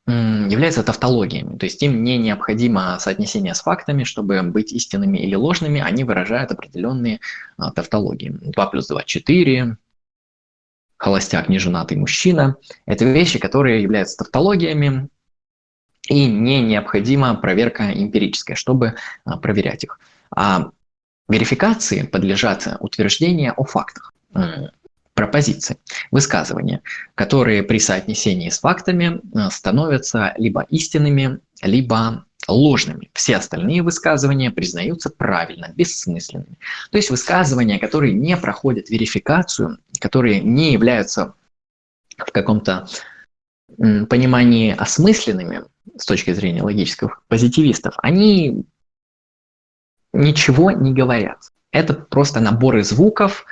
[0.07, 5.81] являются тавтологиями, то есть им не необходимо соотнесение с фактами, чтобы быть истинными или ложными,
[5.81, 7.19] они выражают определенные
[7.57, 8.29] а, тавтологии.
[8.29, 9.77] 2 плюс 2– 4,
[10.97, 12.55] холостяк, неженатый мужчина–
[12.87, 15.09] это вещи, которые являются тавтологиями,
[16.09, 20.01] и не необходима проверка эмпирическая, чтобы а, проверять их.
[20.35, 20.71] А
[21.29, 24.13] верификации подлежат утверждения о фактах
[25.15, 25.79] пропозиции,
[26.11, 26.83] высказывания,
[27.15, 33.11] которые при соотнесении с фактами э, становятся либо истинными, либо ложными.
[33.15, 36.59] Все остальные высказывания признаются правильно, бессмысленными.
[36.91, 41.35] То есть высказывания, которые не проходят верификацию, которые не являются
[42.19, 42.87] в каком-то
[43.79, 45.65] понимании осмысленными
[45.97, 48.65] с точки зрения логических позитивистов, они
[50.13, 51.53] ничего не говорят.
[51.73, 53.47] Это просто наборы звуков,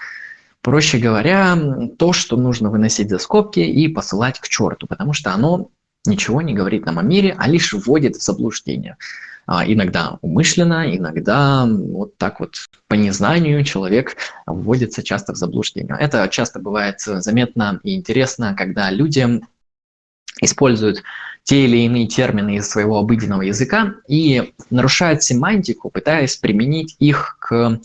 [0.65, 1.59] Проще говоря,
[1.99, 5.69] то, что нужно выносить за скобки и посылать к черту, потому что оно
[6.07, 8.97] ничего не говорит нам о мире, а лишь вводит в заблуждение.
[9.47, 14.17] А, иногда умышленно, иногда вот так вот по незнанию человек
[14.47, 15.99] вводится часто в заблуждение.
[16.01, 19.43] Это часто бывает заметно и интересно, когда люди
[20.41, 21.03] используют
[21.45, 27.81] те или иные термины из своего обыденного языка и нарушают семантику, пытаясь применить их к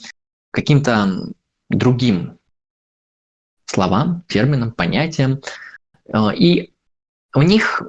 [0.52, 1.34] каким-то
[1.70, 2.40] другим
[3.66, 5.42] словам, терминам, понятиям.
[6.08, 6.74] Э, и
[7.36, 7.82] у них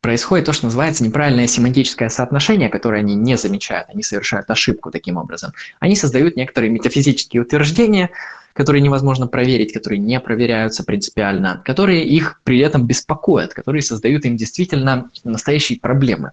[0.00, 5.16] происходит то, что называется неправильное семантическое соотношение, которое они не замечают, они совершают ошибку таким
[5.16, 5.52] образом.
[5.80, 8.10] Они создают некоторые метафизические утверждения,
[8.54, 14.36] которые невозможно проверить, которые не проверяются принципиально, которые их при этом беспокоят, которые создают им
[14.36, 16.32] действительно настоящие проблемы.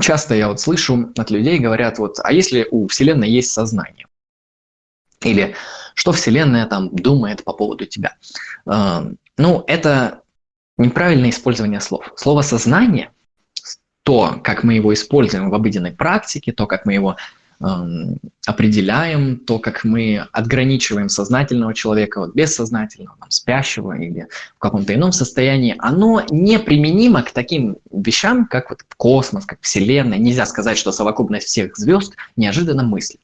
[0.00, 4.06] Часто я вот слышу от людей, говорят, вот, а если у Вселенной есть сознание?
[5.20, 5.54] Или
[5.94, 8.16] что Вселенная там думает по поводу тебя?
[8.66, 9.02] Э,
[9.36, 10.22] ну, это
[10.78, 12.10] неправильное использование слов.
[12.16, 13.10] Слово «сознание»,
[14.02, 17.16] то, как мы его используем в обыденной практике, то, как мы его
[18.46, 24.26] определяем, то, как мы отграничиваем сознательного человека от бессознательного, там, спящего или
[24.56, 30.18] в каком-то ином состоянии, оно неприменимо к таким вещам, как вот космос, как Вселенная.
[30.18, 33.20] Нельзя сказать, что совокупность всех звезд неожиданно мыслит.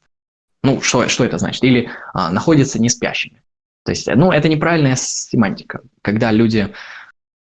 [0.63, 1.63] Ну, что, что это значит?
[1.63, 3.41] Или а, находится не спящими.
[3.85, 5.81] То есть, ну, это неправильная семантика.
[6.01, 6.73] Когда люди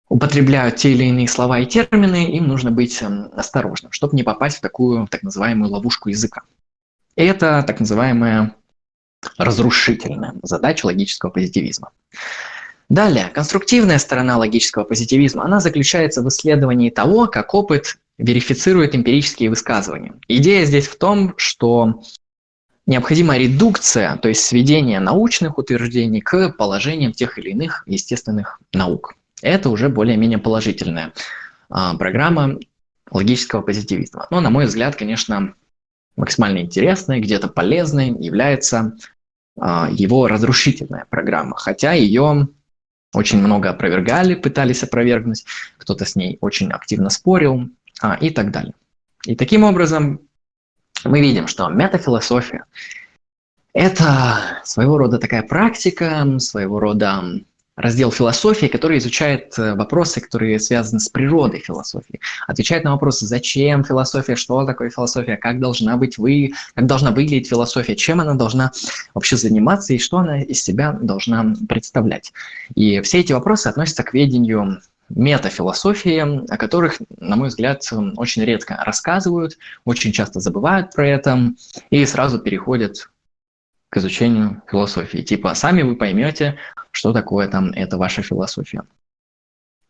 [0.08, 4.58] употребляют те или иные слова и термины, им нужно быть эм, осторожным, чтобы не попасть
[4.58, 6.42] в такую так называемую ловушку языка.
[7.16, 8.54] Это так называемая
[9.38, 11.90] разрушительная задача логического позитивизма.
[12.88, 20.14] Далее, конструктивная сторона логического позитивизма, она заключается в исследовании того, как опыт верифицирует эмпирические высказывания.
[20.28, 22.02] Идея здесь в том, что
[22.86, 29.14] необходима редукция, то есть сведение научных утверждений к положениям тех или иных естественных наук.
[29.40, 31.12] Это уже более-менее положительная
[31.68, 32.58] а, программа
[33.10, 34.26] логического позитивизма.
[34.30, 35.54] Но, на мой взгляд, конечно,
[36.16, 38.96] максимально интересной, где-то полезной является
[39.58, 42.48] а, его разрушительная программа, хотя ее
[43.14, 45.44] очень много опровергали, пытались опровергнуть,
[45.76, 47.68] кто-то с ней очень активно спорил
[48.00, 48.74] а, и так далее.
[49.26, 50.20] И таким образом
[51.04, 52.64] мы видим, что метафилософия–
[53.74, 57.22] это своего рода такая практика, своего рода
[57.82, 62.20] раздел философии, который изучает э, вопросы, которые связаны с природой философии.
[62.46, 67.48] Отвечает на вопросы, зачем философия, что такое философия, как должна быть вы, как должна выглядеть
[67.48, 68.70] философия, чем она должна
[69.14, 69.92] вообще заниматься?
[69.92, 72.32] И что она из себя должна представлять.
[72.74, 77.82] И все эти вопросы относятся к ведению метафилософии, о которых, на мой взгляд,
[78.16, 81.52] очень редко рассказывают, очень часто забывают про это
[81.90, 83.08] и сразу переходят
[83.92, 85.18] к изучению философии.
[85.18, 86.56] Типа, сами вы поймете,
[86.92, 88.84] что такое там эта ваша философия.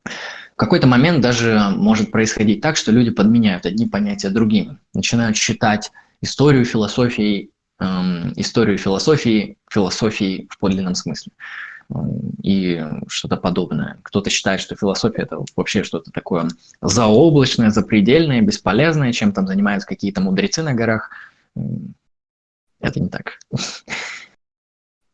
[0.04, 5.92] В какой-то момент даже может происходить так, что люди подменяют одни понятия другими, начинают считать
[6.20, 11.30] историю философии, эм, историю философии философией в подлинном смысле
[12.42, 13.98] и что-то подобное.
[14.02, 16.48] Кто-то считает, что философия это вообще что-то такое
[16.80, 21.10] заоблачное, запредельное, бесполезное, чем там занимаются какие-то мудрецы на горах.
[22.82, 23.38] Это не так.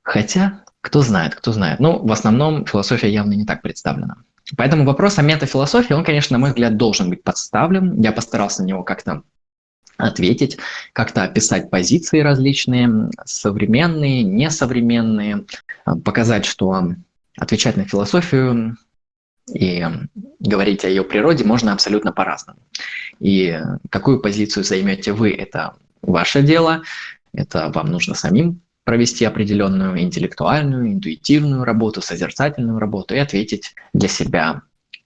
[0.02, 1.80] Хотя, кто знает, кто знает.
[1.80, 4.16] Ну, в основном философия явно не так представлена.
[4.56, 8.00] Поэтому вопрос о метафилософии, он, конечно, на мой взгляд, должен быть подставлен.
[8.00, 9.22] Я постарался на него как-то
[9.98, 10.58] ответить,
[10.94, 15.44] как-то описать позиции различные, современные, несовременные,
[16.04, 16.94] показать, что
[17.36, 18.78] отвечать на философию
[19.52, 19.84] и
[20.40, 22.60] говорить о ее природе можно абсолютно по-разному.
[23.18, 26.82] И какую позицию займете вы, это ваше дело,
[27.38, 34.62] это вам нужно самим провести определенную интеллектуальную, интуитивную работу, созерцательную работу и ответить для себя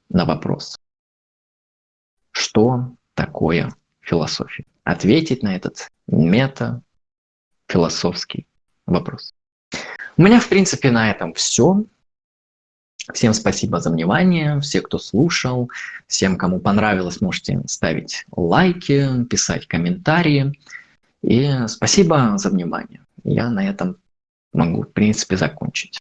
[0.09, 0.79] на вопрос.
[2.31, 4.65] Что такое философия?
[4.85, 8.47] Ответить на этот мета-философский
[8.87, 9.35] вопрос.
[10.17, 11.85] У меня, в принципе, на этом все.
[13.13, 15.69] Всем спасибо за внимание, все, кто слушал,
[16.07, 20.55] всем, кому понравилось, можете ставить лайки, писать комментарии.
[21.23, 23.05] И спасибо за внимание.
[23.25, 23.99] Я на этом
[24.53, 26.01] могу, в принципе, закончить.